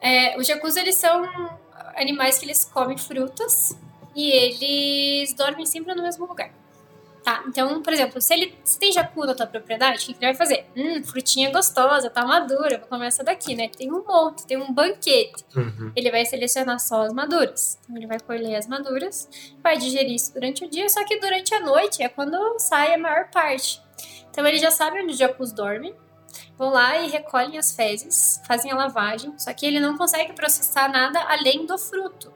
[0.00, 1.22] É, os jacus, eles são
[1.96, 3.78] animais que eles comem frutas
[4.16, 6.50] e eles dormem sempre no mesmo lugar.
[7.22, 7.44] Tá?
[7.46, 10.32] Então, por exemplo, se ele se tem jacu na tua propriedade, o que que ele
[10.32, 10.64] vai fazer?
[10.74, 13.68] Hum, frutinha gostosa, tá madura, vou comer essa daqui, né?
[13.68, 15.44] Tem um monte, tem um banquete.
[15.54, 15.92] Uhum.
[15.94, 17.78] Ele vai selecionar só as maduras.
[17.84, 19.28] Então, ele vai colher as maduras,
[19.62, 22.98] vai digerir isso durante o dia, só que durante a noite é quando sai a
[22.98, 23.82] maior parte.
[24.30, 25.94] Então, ele já sabe onde os jacus dormem,
[26.56, 30.88] vão lá e recolhem as fezes, fazem a lavagem, só que ele não consegue processar
[30.88, 32.32] nada além do fruto.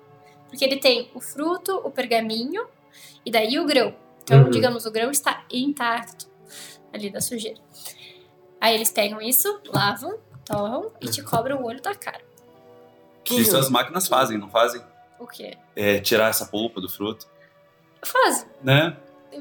[0.49, 2.66] Porque ele tem o fruto, o pergaminho
[3.24, 4.03] e daí o grão.
[4.25, 4.51] Então, Uhum.
[4.51, 6.27] digamos, o grão está intacto
[6.93, 7.61] ali da sujeira.
[8.61, 12.22] Aí eles pegam isso, lavam, torram e te cobram o olho da cara.
[13.31, 14.83] isso as máquinas fazem, não fazem?
[15.18, 15.57] O quê?
[15.77, 17.27] É, tirar essa polpa do fruto,
[18.05, 18.47] Faz.
[18.62, 18.97] né?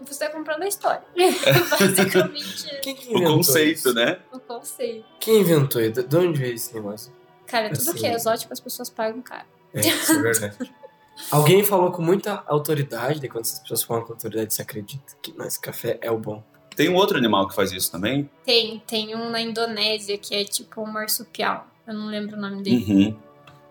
[0.08, 1.04] você tá comprando a história.
[1.70, 2.80] Basicamente.
[2.82, 3.94] Quem que O conceito, isso?
[3.94, 4.20] né?
[4.32, 5.06] o conceito.
[5.20, 5.82] Quem inventou?
[5.82, 6.02] isso?
[6.04, 7.14] De onde veio esse negócio?
[7.46, 8.00] Cara, tudo Assim.
[8.00, 9.46] que é exótico as pessoas pagam caro.
[9.74, 10.58] É, isso é verdade.
[11.32, 15.34] Alguém falou com muita autoridade, daí quando as pessoas falam com autoridade, você acredita que
[15.42, 16.44] esse café é o bom.
[16.76, 18.30] Tem um outro animal que faz isso também.
[18.44, 21.68] Tem, tem um na Indonésia que é tipo um marsupial.
[21.86, 22.86] Eu não lembro o nome dele.
[22.92, 23.18] Uhum.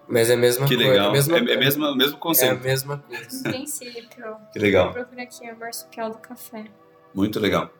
[0.09, 0.90] Mas é a mesma Que coisa.
[0.90, 1.07] legal.
[1.07, 2.61] É, a mesma, É, é mesmo, o mesmo é a conceito.
[2.62, 3.36] mesma coisa.
[3.38, 4.36] No princípio.
[4.53, 4.93] Que legal.
[4.93, 6.64] Procura aqui, é o marsupial do café.
[7.14, 7.70] Muito legal.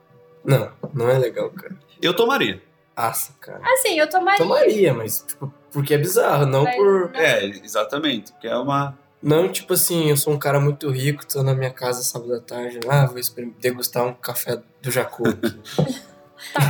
[0.45, 1.77] Não, não é legal, cara.
[2.01, 2.61] Eu tomaria.
[2.97, 3.61] Nossa, cara.
[3.65, 4.39] Assim, eu tomaria.
[4.39, 7.11] Tomaria, mas tipo, porque é bizarro, não Mas por.
[7.13, 8.33] não- É, exatamente.
[8.41, 8.99] Que é uma.
[9.23, 12.41] Não, tipo assim, eu sou um cara muito rico, tô na minha casa sábado à
[12.41, 12.81] tarde.
[12.89, 13.21] Ah, vou
[13.61, 15.23] degustar um café do Jacu.
[15.29, 16.03] aqui.
[16.53, 16.69] Tá,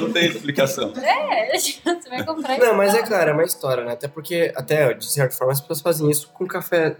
[0.00, 0.92] Não tem explicação.
[0.96, 3.92] é, você vai comprar Não, mas é claro, é uma história, né?
[3.92, 6.96] Até porque, até de certa forma, as pessoas fazem isso com café.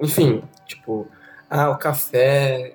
[0.00, 1.08] Enfim, tipo,
[1.48, 2.74] ah, o café.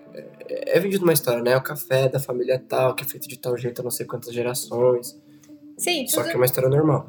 [0.50, 1.56] É, é vendido uma história, né?
[1.56, 4.34] O café da família tal, que é feito de tal jeito há não sei quantas
[4.34, 5.16] gerações.
[5.78, 7.08] Sim, Só tudo, que é uma história normal.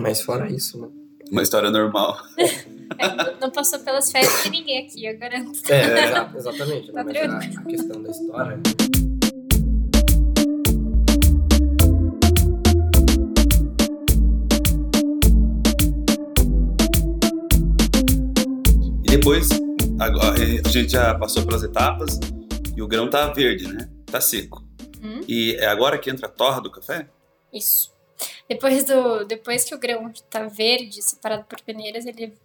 [0.00, 0.88] Mas fora isso, né?
[1.30, 2.18] Uma história normal.
[2.98, 5.52] é, não- passou pelas férias de ninguém aqui, eu garanto.
[5.70, 6.92] É, exa- exatamente.
[6.92, 7.50] Tá né?
[7.56, 8.58] A questão da história.
[19.04, 19.48] E depois,
[19.98, 22.18] agora, a gente já passou pelas etapas
[22.76, 23.88] e o grão tá verde, né?
[24.06, 24.64] Tá seco.
[25.02, 25.20] Hum?
[25.28, 27.08] E é agora que entra a torra do café?
[27.52, 27.92] Isso.
[28.48, 32.36] Depois, do, depois que o grão tá verde, separado por peneiras, ele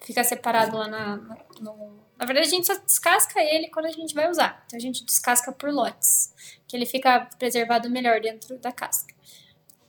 [0.00, 2.04] fica separado lá na, na, no...
[2.16, 4.64] Na verdade, a gente só descasca ele quando a gente vai usar.
[4.66, 6.32] Então, a gente descasca por lotes,
[6.66, 9.14] que ele fica preservado melhor dentro da casca.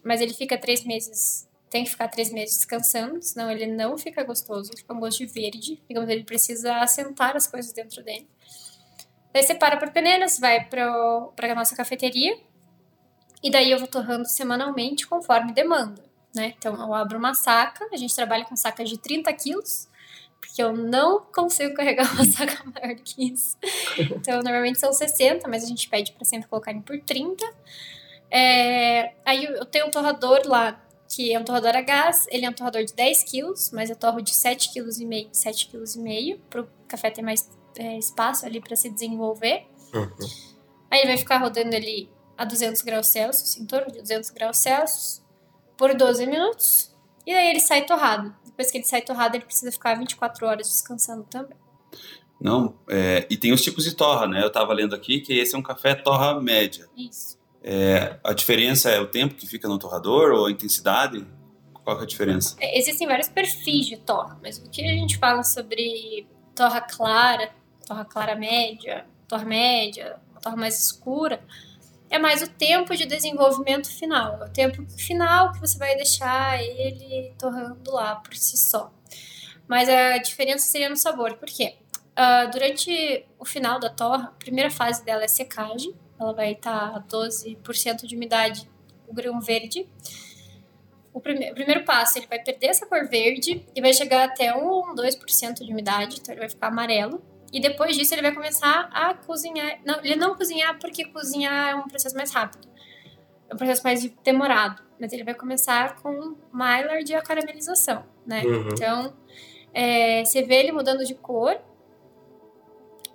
[0.03, 1.47] Mas ele fica três meses...
[1.67, 4.71] Tem que ficar três meses descansando, senão ele não fica gostoso.
[4.77, 5.81] Fica um gosto de verde.
[5.89, 8.25] Digamos, ele precisa assentar as coisas dentro dele.
[9.33, 10.85] Daí separa por peneiras, vai para
[11.51, 12.39] a nossa cafeteria,
[13.45, 16.03] e daí eu vou torrando semanalmente conforme demanda,
[16.35, 16.55] né?
[16.57, 19.87] Então eu abro uma saca, a gente trabalha com sacas de 30 quilos,
[20.41, 23.55] porque eu não consigo carregar uma saca maior do que isso.
[23.99, 27.45] Então normalmente são 60, mas a gente pede para sempre colocarem por 30.
[28.31, 32.47] É, aí eu eu tenho um torrador lá, que é um torrador a gás, ele
[32.47, 36.61] é um torrador de 10 quilos, mas eu torro de 7,5 kg, 7,5 kg, para
[36.61, 39.67] o café ter mais é, espaço ali para se desenvolver.
[39.93, 40.09] Uhum.
[40.89, 44.57] Aí ele vai ficar rodando ali a 200 graus Celsius, em torno de 200 graus
[44.57, 45.21] Celsius,
[45.77, 46.95] por 12 minutos.
[47.25, 48.35] E aí ele sai torrado.
[48.45, 51.57] Depois que ele sai torrado, ele precisa ficar 24 horas descansando também.
[52.39, 54.43] Não, é, e tem os tipos de torra, né?
[54.43, 56.87] Eu tava lendo aqui que esse é um café torra média.
[56.95, 57.37] Isso.
[57.63, 61.25] É, a diferença é o tempo que fica no torrador ou a intensidade?
[61.73, 62.55] Qual que é a diferença?
[62.59, 67.49] É, Existem vários perfis de torra, mas o que a gente fala sobre torra clara,
[67.85, 71.43] torra clara média, torra média, torra mais escura,
[72.15, 74.41] é mais o tempo de desenvolvimento final.
[74.43, 78.91] É o tempo final que você vai deixar ele torrando lá por si só.
[79.67, 81.35] Mas a diferença seria no sabor.
[81.37, 81.75] Por quê?
[82.15, 85.93] Ah, durante o final da torra, a primeira fase dela é secagem.
[86.19, 88.69] Ela vai estar a 12% de umidade,
[89.07, 89.87] o grão verde.
[91.13, 94.53] O prime- o primeiro passo, ele vai perder essa cor verde e vai chegar até
[94.55, 97.21] um 2% de umidade, então ele vai ficar amarelo.
[97.55, 99.79] E depois disso ele vai começar a cozinhar.
[99.85, 102.67] Não, ele não cozinhar porque cozinhar é um processo mais rápido.
[103.49, 104.83] É um processo mais demorado.
[104.99, 108.43] Mas ele vai começar com Maillard e a caramelização, né?
[108.43, 108.69] Uhum.
[108.73, 109.15] Então,
[109.73, 111.57] é, você vê ele mudando de cor,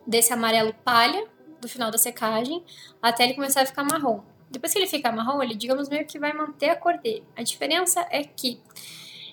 [0.07, 1.29] desse amarelo palha,
[1.61, 2.65] do final da secagem,
[3.03, 4.23] até ele começar a ficar marrom.
[4.51, 7.27] Depois que ele fica marrom, ele, digamos, meio que vai manter a cor dele.
[7.37, 8.59] A diferença é que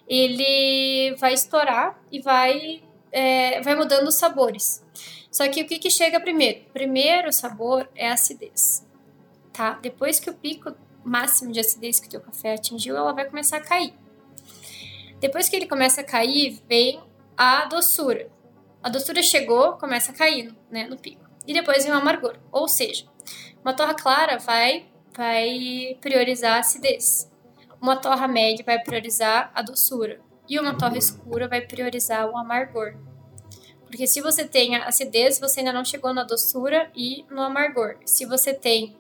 [0.06, 4.86] ele vai estourar e vai, é, vai mudando os sabores.
[5.32, 6.66] Só que o que, que chega primeiro?
[6.74, 8.86] Primeiro sabor é a acidez,
[9.54, 9.74] tá?
[9.82, 10.74] Depois que o pico
[11.04, 13.94] máximo de acidez que o teu café atingiu, ela vai começar a cair.
[15.20, 17.02] Depois que ele começa a cair, vem
[17.36, 18.30] a doçura.
[18.84, 21.28] A doçura chegou, começa a cair né, no pico.
[21.46, 22.38] E depois vem o amargor.
[22.52, 23.06] Ou seja,
[23.64, 27.32] uma torra clara vai, vai priorizar a acidez.
[27.82, 30.20] Uma torra média vai priorizar a doçura.
[30.48, 32.96] E uma torra escura vai priorizar o amargor.
[33.88, 37.96] Porque se você tem a acidez, você ainda não chegou na doçura e no amargor.
[38.06, 38.96] Se você tem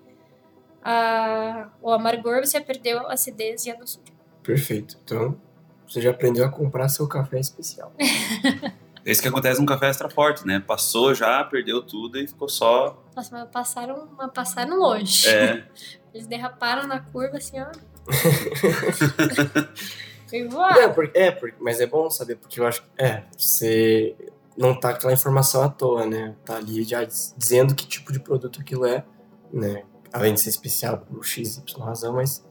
[0.84, 4.06] a, o amargor, você perdeu a acidez e a doçura.
[4.42, 4.98] Perfeito.
[5.04, 5.40] Então,
[5.88, 7.94] você já aprendeu a comprar seu café especial.
[9.08, 10.60] É isso que acontece num café extra forte, né?
[10.60, 13.02] Passou já, perdeu tudo e ficou só.
[13.16, 15.30] Nossa, mas passaram, mas passaram longe.
[15.30, 15.64] É,
[16.14, 17.68] Eles derraparam na curva assim, ó.
[20.34, 20.82] e voaram.
[20.82, 22.90] É, porque, é porque, mas é bom saber, porque eu acho que.
[22.98, 24.14] É, você.
[24.58, 26.36] Não tá aquela informação à toa, né?
[26.44, 29.06] Tá ali já dizendo que tipo de produto aquilo é,
[29.54, 29.84] né?
[30.12, 32.44] Além de ser especial por X, Y razão, mas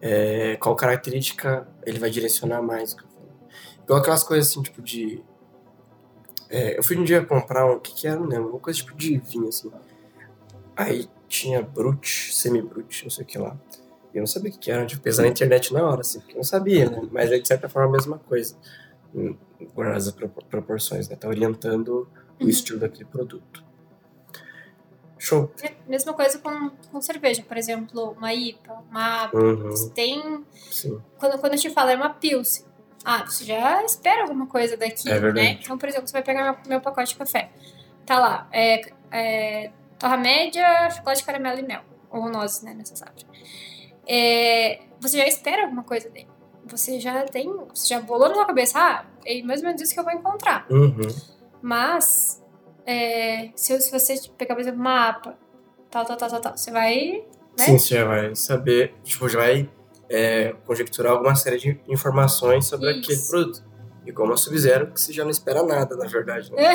[0.00, 2.96] é, qual característica ele vai direcionar mais.
[3.84, 5.22] Igual aquelas coisas assim, tipo de.
[6.50, 7.76] É, eu fui um dia comprar um.
[7.76, 8.18] O que, que era?
[8.18, 8.50] Lembro.
[8.50, 9.70] Uma coisa tipo de vinho, assim.
[10.76, 13.56] Aí tinha Brut, semi-Brut, não sei o que lá.
[14.12, 16.36] Eu não sabia o que era, tipo, pesar na internet na hora, assim, porque eu
[16.36, 17.02] não sabia, né?
[17.10, 18.56] Mas é de certa forma a mesma coisa
[19.74, 20.14] guardadas as
[20.48, 21.16] proporções, né?
[21.16, 22.08] Tá orientando
[22.40, 22.46] uhum.
[22.46, 23.64] o estilo daquele produto.
[25.18, 25.50] Show.
[25.62, 29.38] É, mesma coisa com, com cerveja, por exemplo, uma IPA, uma APA.
[29.38, 29.70] Uhum.
[29.70, 30.44] Você tem.
[30.70, 31.00] Sim.
[31.18, 32.66] Quando, quando eu te falo é uma Pilsen.
[33.04, 35.58] Ah, você já espera alguma coisa daqui, é né?
[35.62, 37.50] Então, por exemplo, você vai pegar meu, meu pacote de café.
[38.06, 41.82] Tá lá, é, é torra média, chocolate, caramelo e mel.
[42.10, 43.06] Ou nozes, né, nessa.
[44.06, 46.33] É, você já espera alguma coisa dele
[46.66, 49.94] você já tem, você já bolou na sua cabeça, ah, é mais ou menos isso
[49.94, 50.66] que eu vou encontrar.
[50.70, 51.08] Uhum.
[51.60, 52.42] Mas,
[52.86, 55.38] é, se, se você pegar, por exemplo, uma APA,
[55.90, 57.24] tal, tal, tal, tal, tal, você vai.
[57.58, 57.64] Né?
[57.64, 59.70] Sim, você já vai saber, tipo, já vai
[60.08, 63.00] é, conjecturar alguma série de informações sobre isso.
[63.00, 63.74] aquele produto.
[64.06, 66.52] E como a Sub-Zero, que você já não espera nada, na verdade.
[66.52, 66.74] Né?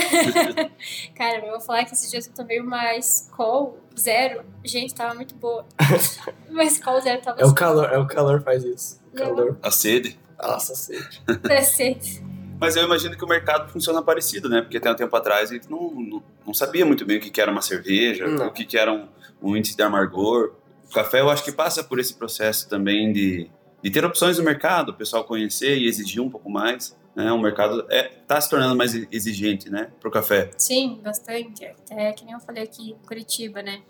[1.15, 4.43] Cara, eu vou falar que esses dias eu tomei uma Skol Zero.
[4.63, 5.63] Gente, tava muito boa.
[6.49, 8.98] uma Skol Zero tava É o calor, é o calor faz isso.
[9.15, 9.57] Calor.
[9.61, 10.19] A sede.
[10.41, 11.21] Nossa, a sede.
[11.49, 12.23] É sede.
[12.59, 14.61] Mas eu imagino que o mercado funciona parecido, né?
[14.61, 17.29] Porque até um tempo atrás a gente não, não, não sabia muito bem o que,
[17.29, 18.47] que era uma cerveja, não.
[18.47, 19.07] o que, que era um,
[19.41, 20.51] um, índice de amargor.
[20.89, 23.49] O café eu acho que passa por esse processo também de,
[23.81, 26.97] de ter opções no mercado, o pessoal conhecer e exigir um pouco mais.
[27.15, 27.31] Né?
[27.31, 29.89] O mercado está é, tá se tornando mais exigente, né?
[29.99, 30.51] Para o café.
[30.57, 31.65] Sim, bastante.
[31.65, 33.81] Até que nem eu falei aqui em Curitiba, né?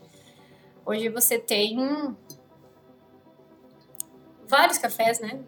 [0.85, 1.75] Hoje você tem
[4.49, 5.39] vários cafés, né?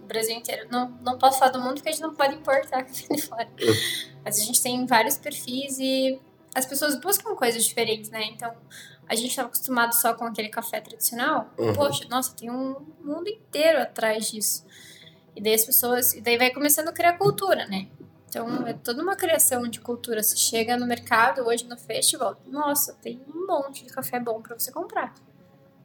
[0.00, 0.68] No Brasil inteiro.
[0.70, 3.48] Não, não posso falar do mundo porque a gente não pode importar café de fora.
[4.24, 6.18] Mas a gente tem vários perfis e
[6.54, 8.24] as pessoas buscam coisas diferentes, né?
[8.24, 8.54] Então,
[9.08, 11.50] a gente estava acostumado só com aquele café tradicional.
[11.58, 11.72] Uhum.
[11.72, 14.64] Poxa, nossa, tem um mundo inteiro atrás disso.
[15.34, 16.14] E daí as pessoas.
[16.14, 17.88] E daí vai começando a criar cultura, né?
[18.28, 20.22] Então, é toda uma criação de cultura.
[20.22, 24.58] Você chega no mercado hoje no festival, nossa, tem um monte de café bom para
[24.58, 25.14] você comprar.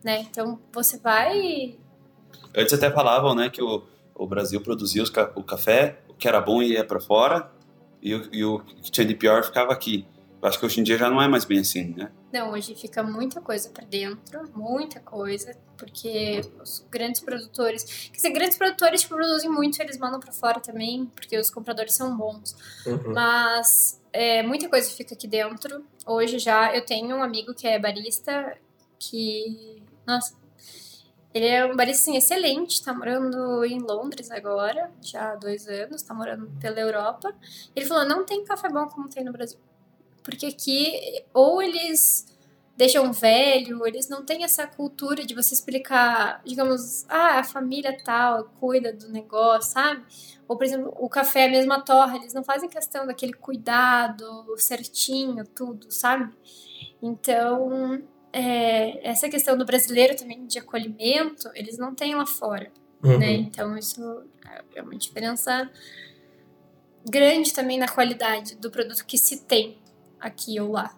[0.04, 0.22] Né?
[0.22, 1.80] Então, você vai
[2.56, 3.84] Antes até falavam, né, que o,
[4.16, 5.04] o Brasil produzia
[5.36, 7.52] o café, o que era bom ia para fora,
[8.02, 10.06] e o, e o que tinha de pior ficava aqui.
[10.42, 12.12] Eu acho que hoje em dia já não é mais bem assim, né?
[12.34, 18.32] Não, hoje fica muita coisa para dentro, muita coisa, porque os grandes produtores, quer dizer,
[18.32, 22.58] grandes produtores tipo, produzem muito, eles mandam para fora também, porque os compradores são bons.
[22.86, 23.14] Uhum.
[23.14, 25.86] Mas é, muita coisa fica aqui dentro.
[26.06, 28.58] Hoje já eu tenho um amigo que é barista
[29.00, 30.36] que, nossa,
[31.34, 36.04] ele é um barista assim, excelente, tá morando em Londres agora, já há dois anos,
[36.04, 37.34] tá morando pela Europa.
[37.76, 39.60] Ele falou: não tem café bom como tem no Brasil.
[40.24, 42.28] Porque aqui, ou eles
[42.78, 48.46] deixam velho, eles não têm essa cultura de você explicar, digamos, ah, a família tal
[48.60, 50.04] cuida do negócio, sabe?
[50.48, 54.46] Ou, por exemplo, o café é a mesma torra, eles não fazem questão daquele cuidado
[54.58, 56.34] certinho, tudo, sabe?
[57.02, 58.02] Então,
[58.34, 62.72] é, essa questão do brasileiro também de acolhimento, eles não têm lá fora,
[63.04, 63.20] uhum.
[63.20, 63.32] né?
[63.34, 64.24] Então isso
[64.76, 65.70] é uma diferença
[67.08, 69.78] grande também na qualidade do produto que se tem
[70.20, 70.98] aqui ou lá.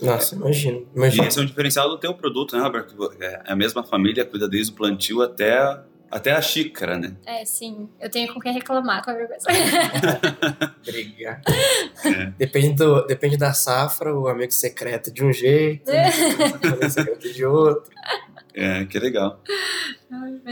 [0.00, 0.88] Nossa, imagino.
[0.94, 1.24] imagino.
[1.24, 3.12] E esse é um diferencial do teu produto, né, Roberto?
[3.20, 5.80] É a mesma família cuida desde o plantio até
[6.10, 7.16] até a xícara, né?
[7.26, 7.88] É, sim.
[8.00, 9.36] Eu tenho com quem reclamar com a coisa.
[10.84, 11.42] Briga.
[12.04, 12.26] É.
[12.38, 16.08] Depende, do, depende da safra, o amigo secreto de um jeito, é.
[16.08, 17.92] o amigo secreto de outro.
[18.54, 19.40] É, que legal.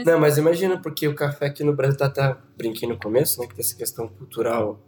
[0.05, 3.47] Não, mas imagina, porque o café aqui no Brasil tá, tá brinquei no começo, né?
[3.47, 4.79] Que tem essa questão cultural,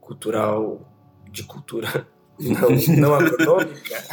[0.00, 0.92] cultural
[1.30, 2.06] de cultura
[2.40, 4.04] não, não agronômica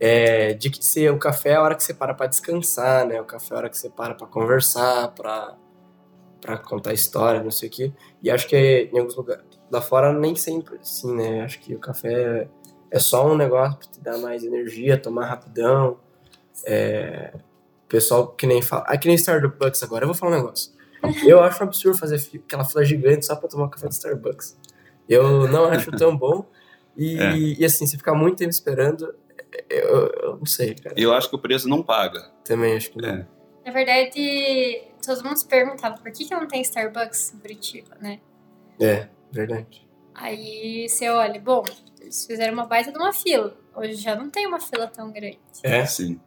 [0.00, 3.20] é, de que ser o café é a hora que você para para descansar, né?
[3.20, 5.56] O café é a hora que você para para conversar, para
[6.40, 7.92] para contar história, não sei o quê.
[8.22, 11.42] E acho que é, em alguns lugares lá fora nem sempre assim, né?
[11.42, 12.48] Acho que o café
[12.90, 15.98] é só um negócio para te dar mais energia, tomar rapidão.
[16.66, 17.34] É,
[17.88, 20.04] pessoal que nem fala, ah, que nem Starbucks agora.
[20.04, 20.72] Eu vou falar um negócio.
[21.26, 24.56] Eu acho um absurdo fazer aquela fila gigante só para tomar café de Starbucks.
[25.08, 26.46] Eu não acho tão bom.
[26.96, 27.36] E, é.
[27.36, 29.12] e assim, se ficar muito tempo esperando,
[29.70, 30.94] eu, eu não sei, cara.
[30.98, 32.30] Eu acho que o preço não paga.
[32.44, 33.08] Também acho que não.
[33.08, 33.26] É.
[33.64, 38.20] Na verdade, todo mundo se perguntava por que, que não tem Starbucks em Curitiba, né?
[38.80, 39.86] É, verdade.
[40.14, 41.64] Aí você olha, bom,
[42.00, 43.56] eles fizeram uma baita de uma fila.
[43.74, 45.38] Hoje já não tem uma fila tão grande.
[45.62, 45.84] É?
[45.86, 46.20] Sim.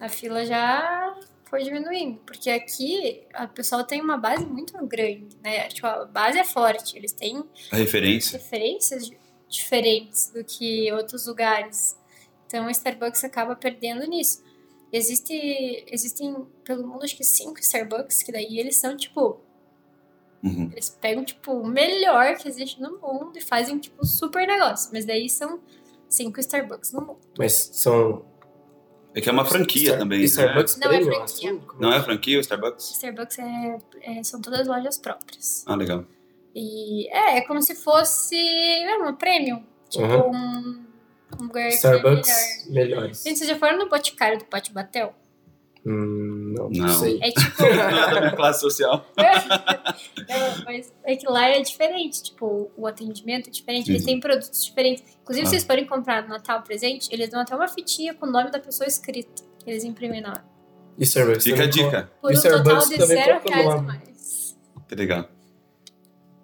[0.00, 1.14] A fila já
[1.44, 2.20] for diminuindo.
[2.24, 5.68] Porque aqui a pessoa tem uma base muito grande, né?
[5.68, 6.96] Tipo, a base é forte.
[6.96, 8.38] Eles têm A referência.
[8.38, 9.18] referências di-
[9.48, 11.98] diferentes do que outros lugares.
[12.46, 14.42] Então, o Starbucks acaba perdendo nisso.
[14.92, 15.32] Existe,
[15.90, 19.40] existem, pelo mundo, acho que cinco Starbucks, que daí eles são, tipo,
[20.42, 20.68] Uhum.
[20.72, 24.90] eles pegam, tipo, o melhor que existe no mundo e fazem, tipo, super negócio.
[24.92, 25.58] Mas daí são
[26.08, 27.20] cinco Starbucks no mundo.
[27.38, 28.24] Mas são.
[29.16, 30.18] É que é uma franquia Star- também.
[30.18, 30.24] né?
[30.26, 31.22] Starbucks Não é franquia.
[31.24, 31.62] assim?
[31.80, 32.90] Não é franquia o Starbucks?
[32.90, 35.64] Starbucks é, é- são todas lojas próprias.
[35.66, 36.04] Ah, legal.
[36.54, 39.64] E é, é como se fosse é uma premium.
[39.88, 40.30] Tipo, Uhum.
[40.30, 40.84] um,
[41.40, 41.96] um lugar que é melhor.
[42.00, 43.22] Starbucks melhores.
[43.22, 45.14] Gente, vocês já foram no Boticário do Pote Batel?
[45.86, 46.86] Hum, não, Não.
[46.86, 47.18] não sei.
[47.22, 47.60] É tipo.
[47.62, 49.04] Não é da minha classe social.
[49.16, 54.06] Não, mas é que lá é diferente, tipo, o atendimento é diferente, eles Uhum.
[54.06, 55.04] têm produtos diferentes.
[55.22, 55.50] Inclusive, Ah.
[55.50, 58.58] vocês forem comprar no Natal presente, eles dão até uma fitinha com o nome da
[58.58, 59.44] pessoa escrito.
[59.66, 60.44] Eles imprimem na hora.
[60.96, 62.10] E Starbucks Fica a dica.
[62.22, 64.56] Por E um total Starbucks de também zero reais a mais.
[64.88, 65.28] Que legal.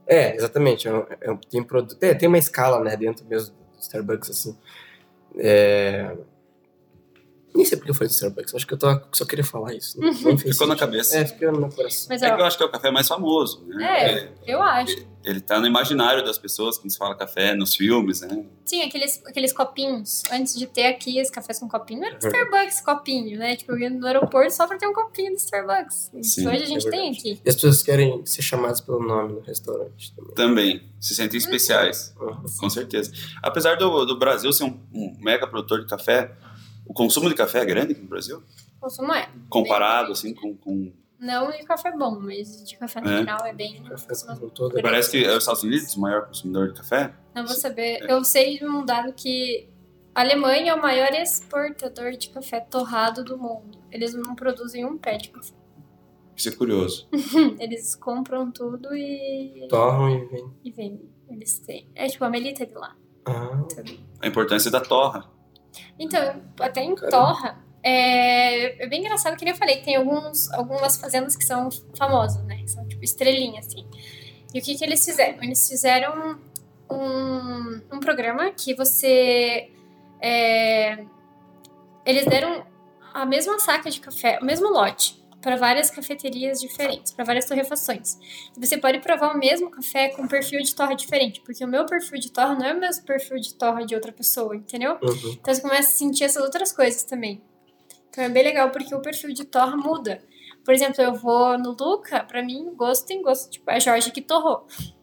[0.07, 0.89] É, exatamente.
[0.89, 1.97] É, um- é um- tem, produ...
[2.01, 4.57] é, tem uma escala, né, dentro mesmo Starbucks, assim.
[5.37, 6.17] É...
[7.55, 8.55] Nem sei porque eu falei do Starbucks.
[8.55, 9.01] Acho que eu tô...
[9.13, 9.99] só queria falar isso.
[10.01, 11.19] Não, fez Ficou na cabeça.
[11.19, 12.07] É, ficou no meu coração.
[12.09, 14.13] Mas, É ó, que eu acho que é o café mais famoso, né?
[14.15, 14.33] É.
[14.47, 15.11] eu acho.
[15.23, 18.47] Ele tá no imaginário das pessoas quando se fala café nos filmes, né?
[18.65, 20.23] Tinha aqueles, aqueles copinhos.
[20.33, 22.19] Antes de ter aqui os cafés com copinho, era É.
[22.27, 23.55] Starbucks copinho, né?
[23.57, 26.11] Tipo, eu ia no aeroporto só pra ter um copinho do Starbucks.
[26.15, 27.41] Isso Sim, hoje a gente é tem aqui.
[27.45, 30.35] E as pessoas querem ser chamadas pelo nome no restaurante também.
[30.35, 30.91] Também.
[30.99, 32.45] Se sentem especiais, Uhum.
[32.59, 33.13] com certeza.
[33.43, 36.31] Apesar do, do Brasil ser um, um mega produtor de café,
[36.91, 38.43] o consumo de café é grande aqui no Brasil?
[38.79, 39.29] O consumo é.
[39.49, 40.57] Comparado, assim, com...
[40.57, 40.93] com...
[41.21, 43.19] Não de café bom, mas de café no É.
[43.19, 43.83] geral é bem.
[44.55, 44.79] Todo.
[44.79, 47.15] é- Parece que é os Estados Unidos o maior consumidor de café.
[47.35, 48.01] Não vou saber.
[48.09, 49.69] Eu sei de um dado que
[50.15, 53.79] a Alemanha é o maior exportador de café torrado do mundo.
[53.93, 55.53] Eles não produzem um pé de café.
[56.35, 57.07] Isso é curioso.
[57.61, 60.51] Eles compram tudo e, Torram e vem.
[60.65, 61.11] e vendem.
[61.29, 61.87] Eles têm.
[61.95, 62.97] É tipo a Melita de lá.
[63.27, 64.01] Ah, sabe?
[64.21, 65.31] A importância da torra.
[65.99, 67.17] Então, até em Caramba.
[67.17, 71.69] Torra, é, é bem engraçado que nem eu falei, tem alguns, algumas fazendas que são
[71.97, 72.57] famosas, né?
[72.59, 73.87] Que são tipo estrelinha, assim.
[74.53, 75.43] E o que, que eles fizeram?
[75.43, 76.39] Eles fizeram
[76.91, 79.71] um, um programa que você.
[80.21, 81.05] é,
[82.05, 82.65] eles deram
[83.13, 88.19] a mesma saca de café, o mesmo lote, para várias cafeterias diferentes, para várias torrefações.
[88.57, 91.69] E você pode provar o mesmo café com um perfil de torra diferente, porque o
[91.69, 94.99] meu perfil de torra não é o mesmo perfil de torra de outra pessoa, entendeu?
[95.03, 95.37] uhum.
[95.41, 97.43] Então você começa a sentir essas outras coisas também.
[98.11, 100.23] Então é bem legal porque o perfil de torra muda.
[100.65, 103.51] Por exemplo, eu vou no Luca, pra mim, gosto tem gosto.
[103.51, 104.67] Tipo, é Jorge que torrou.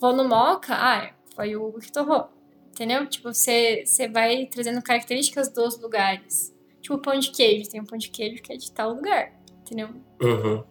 [0.00, 2.28] Vou no Moca, ah, foi o Hugo que torrou.
[2.68, 3.06] Entendeu?
[3.06, 6.53] Tipo, você, você vai trazendo características dos lugares.
[6.84, 7.70] Tipo, o pão de queijo.
[7.70, 9.32] Tem um pão de queijo que é de tal lugar.
[9.62, 9.88] Entendeu?
[10.20, 10.62] Uhum.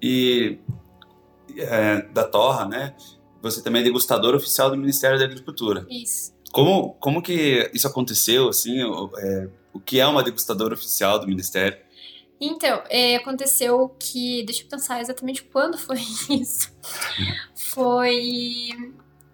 [0.00, 0.58] E
[1.56, 2.94] é, da torra, né?
[3.40, 5.86] Você também é degustador oficial do Ministério da Agricultura.
[5.88, 6.34] Isso.
[6.52, 8.82] Como, como que isso aconteceu, assim?
[8.82, 11.78] O, é, o que é uma degustadora oficial do Ministério?
[12.38, 14.44] Então, é, aconteceu que.
[14.44, 15.96] Deixa eu pensar exatamente quando foi
[16.28, 16.70] isso.
[17.54, 18.68] Foi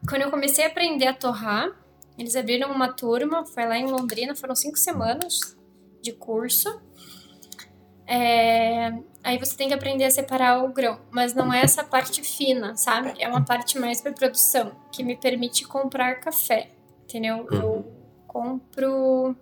[0.08, 1.76] quando eu comecei a aprender a torrar.
[2.16, 5.60] Eles abriram uma turma, foi lá em Londrina, foram cinco semanas
[6.02, 6.80] de curso.
[8.06, 8.92] É,
[9.22, 12.76] aí você tem que aprender a separar o grão, mas não é essa parte fina,
[12.76, 13.14] sabe?
[13.18, 16.70] É uma parte mais para produção, que me permite comprar café,
[17.04, 17.46] entendeu?
[17.50, 17.90] Eu
[18.26, 19.36] compro.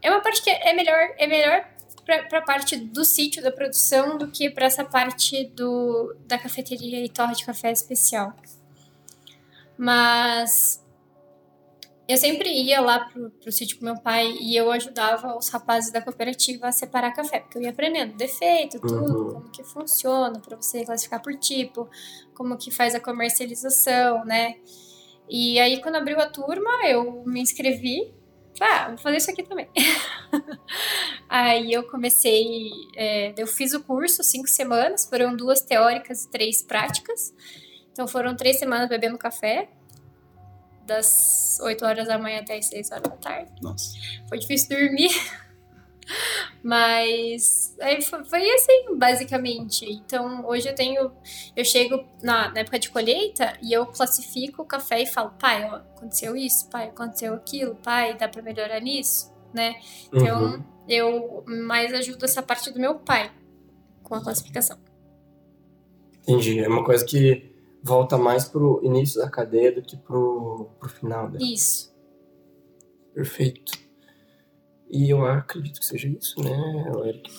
[0.00, 1.66] É uma parte que é melhor, é melhor
[2.04, 7.04] para a parte do sítio da produção do que para essa parte do, da cafeteria
[7.04, 8.32] e torre de café especial.
[9.76, 10.82] Mas
[12.08, 15.92] eu sempre ia lá pro, pro sítio com meu pai e eu ajudava os rapazes
[15.92, 18.94] da cooperativa a separar café, porque eu ia aprendendo defeito, tudo,
[19.26, 19.32] Uhum.
[19.34, 21.88] como que funciona para você classificar por tipo,
[22.34, 24.56] como que faz a comercialização, né?
[25.28, 28.14] E aí quando abriu a turma, eu me inscrevi.
[28.60, 29.68] Ah, vou fazer isso aqui também.
[31.28, 36.62] aí eu comecei, é, eu fiz o curso cinco semanas, foram duas teóricas e três
[36.62, 37.32] práticas.
[37.92, 39.68] Então foram três semanas bebendo café,
[40.88, 43.52] das 8 horas da manhã até as 6 horas da tarde.
[43.62, 43.94] Nossa.
[44.28, 45.10] Foi difícil dormir.
[46.62, 49.84] Mas aí foi, foi assim, basicamente.
[49.84, 51.12] Então, hoje eu tenho.
[51.54, 55.64] Eu chego na, na época de colheita e eu classifico o café e falo, pai,
[55.70, 59.74] ó, aconteceu isso, pai, aconteceu aquilo, pai, dá pra melhorar nisso, né?
[60.12, 60.64] Então, Uhum.
[60.88, 63.30] eu mais ajudo essa parte do meu pai
[64.02, 64.78] com a classificação.
[66.22, 66.58] Entendi.
[66.60, 67.54] É uma coisa que
[67.88, 71.38] volta mais pro início da cadeia do que pro, pro final, né?
[71.40, 71.92] Isso.
[73.14, 73.72] Perfeito.
[74.90, 76.56] E eu acredito que seja isso, né?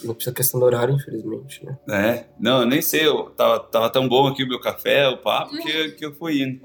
[0.03, 1.77] Não precisa questão do horário, infelizmente, né?
[1.89, 5.17] É, não, eu nem sei, eu tava, tava tão bom aqui o meu café, o
[5.17, 6.59] papo, que, que eu fui indo.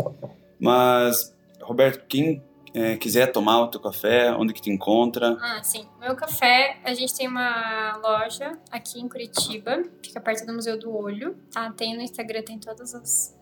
[0.59, 2.43] Mas, Roberto, quem
[2.75, 5.39] é, quiser tomar o teu café, onde que te encontra?
[5.41, 5.87] Ah, sim.
[6.01, 10.95] Meu café, a gente tem uma loja aqui em Curitiba, fica perto do Museu do
[10.95, 11.71] Olho, tá?
[11.71, 13.35] Tem no Instagram, tem todas as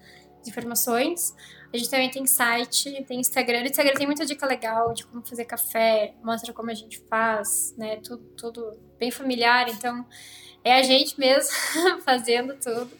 [0.48, 1.35] informações.
[1.73, 3.60] A gente também tem site, tem Instagram.
[3.60, 7.74] No Instagram tem muita dica legal de como fazer café, mostra como a gente faz,
[7.78, 7.97] né?
[7.97, 9.69] Tudo, tudo bem familiar.
[9.69, 10.05] Então,
[10.62, 11.51] é a gente mesmo
[12.05, 12.90] fazendo tudo.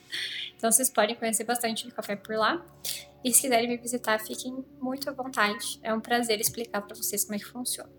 [0.57, 2.65] Então, vocês podem conhecer bastante de café por lá.
[3.25, 5.79] E se quiserem me visitar, fiquem muito à vontade.
[5.83, 7.91] É um prazer explicar para vocês como é que funciona.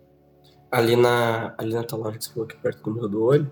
[0.72, 3.52] Ali na, ali na tua loja que você falou aqui perto do meu do olho,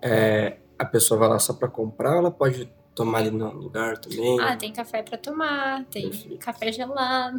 [0.00, 4.38] é, a pessoa vai lá só para comprar, ela pode tomar ali no lugar também?
[4.40, 6.38] Ah, tem café para tomar, tem Perfeito.
[6.38, 7.38] café gelado.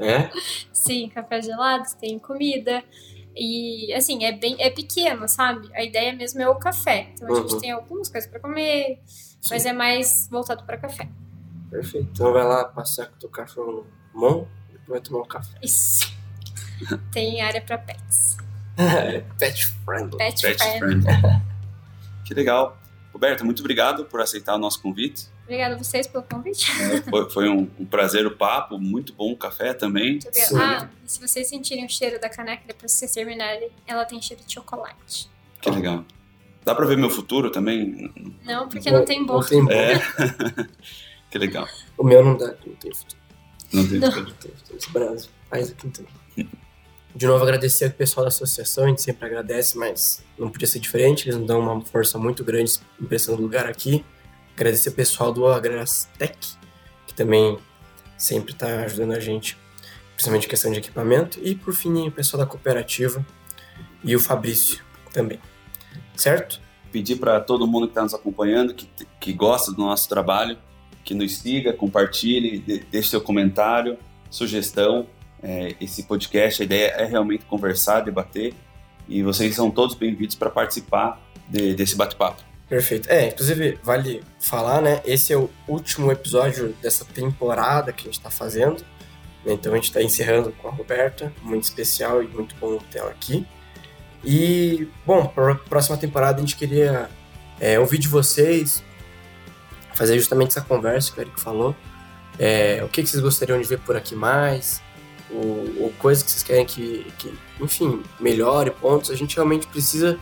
[0.00, 0.30] É?
[0.72, 2.82] Sim, café gelado, tem comida.
[3.36, 5.68] E assim, é bem é pequeno, sabe?
[5.74, 7.10] A ideia mesmo é o café.
[7.14, 7.48] Então a uhum.
[7.48, 9.50] gente tem algumas coisas para comer, Sim.
[9.50, 11.08] mas é mais voltado para café.
[11.70, 12.08] Perfeito.
[12.12, 15.58] Então vai lá passear com o teu cachorro no mão e vai tomar um café.
[15.62, 16.14] Isso.
[17.12, 18.38] tem área para pets.
[19.38, 20.18] Pet friendly.
[20.18, 21.02] Pet, Pet friendly.
[21.02, 21.42] friendly.
[22.24, 22.76] que legal.
[23.14, 25.28] Roberto, muito obrigado por aceitar o nosso convite.
[25.44, 26.68] Obrigada a vocês pelo convite.
[26.82, 30.18] É, foi, foi um, um, prazer o papo, muito bom o café também.
[30.56, 34.20] Ah, e se vocês sentirem o cheiro da caneca depois que vocês terminarem, ela tem
[34.20, 35.30] cheiro de chocolate.
[35.60, 36.04] Que legal.
[36.64, 38.12] Dá pra ver meu futuro também?
[38.42, 39.42] Não, porque não, não tem boca.
[39.42, 39.74] Não tem boca.
[39.74, 40.66] É.
[41.30, 41.68] que legal.
[41.96, 43.22] O meu não dá, não tem futuro.
[43.72, 44.24] Não tem futuro.
[44.24, 44.76] Não tem futuro.
[44.76, 45.30] Esse Brasil.
[45.48, 46.04] Faz aqui então.
[47.14, 50.80] De novo, agradecer ao pessoal da associação, a gente sempre agradece, mas não podia ser
[50.80, 54.04] diferente, eles nos dão uma força muito grande impressão do lugar aqui.
[54.56, 56.36] Agradecer ao pessoal do Agrastec,
[57.06, 57.56] que também
[58.18, 59.56] sempre está ajudando a gente,
[60.14, 61.38] principalmente em questão de equipamento.
[61.40, 63.24] E, por fim, o pessoal da cooperativa
[64.02, 64.82] e o Fabrício
[65.12, 65.38] também.
[66.16, 66.60] Certo?
[66.90, 68.88] Pedir para todo mundo que está nos acompanhando, que,
[69.20, 70.58] que gosta do nosso trabalho,
[71.04, 72.58] que nos siga, compartilhe,
[72.90, 73.96] deixe seu comentário,
[74.28, 75.06] sugestão
[75.44, 76.62] é, esse podcast.
[76.62, 78.54] A ideia é realmente conversar, debater,
[79.06, 82.42] e vocês são todos bem-vindos para participar de, desse bate-papo.
[82.66, 83.08] Perfeito.
[83.10, 85.02] É, inclusive, vale falar, né?
[85.04, 88.82] Esse é o último episódio dessa temporada que a gente está fazendo.
[89.44, 93.10] Então a gente está encerrando com a Roberta, muito especial e muito bom ter ela
[93.10, 93.46] aqui.
[94.24, 97.10] E, bom, para a próxima temporada a gente queria
[97.60, 98.82] é, ouvir de vocês,
[99.92, 101.76] fazer justamente essa conversa que o Eric falou.
[102.38, 104.82] É, o que, que vocês gostariam de ver por aqui mais?
[105.34, 110.18] Ou, ou coisas que vocês querem que, que, enfim, melhore pontos, a gente realmente precisa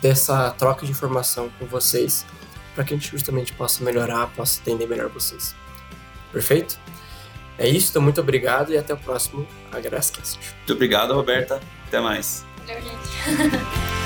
[0.00, 2.24] dessa troca de informação com vocês
[2.74, 5.54] para que a gente justamente possa melhorar, possa atender melhor vocês.
[6.32, 6.78] Perfeito?
[7.58, 10.38] É isso, então muito obrigado e até o próximo AgraScast.
[10.58, 11.60] Muito obrigado, Roberta.
[11.86, 12.46] Até mais.
[12.66, 13.92] Valeu, gente.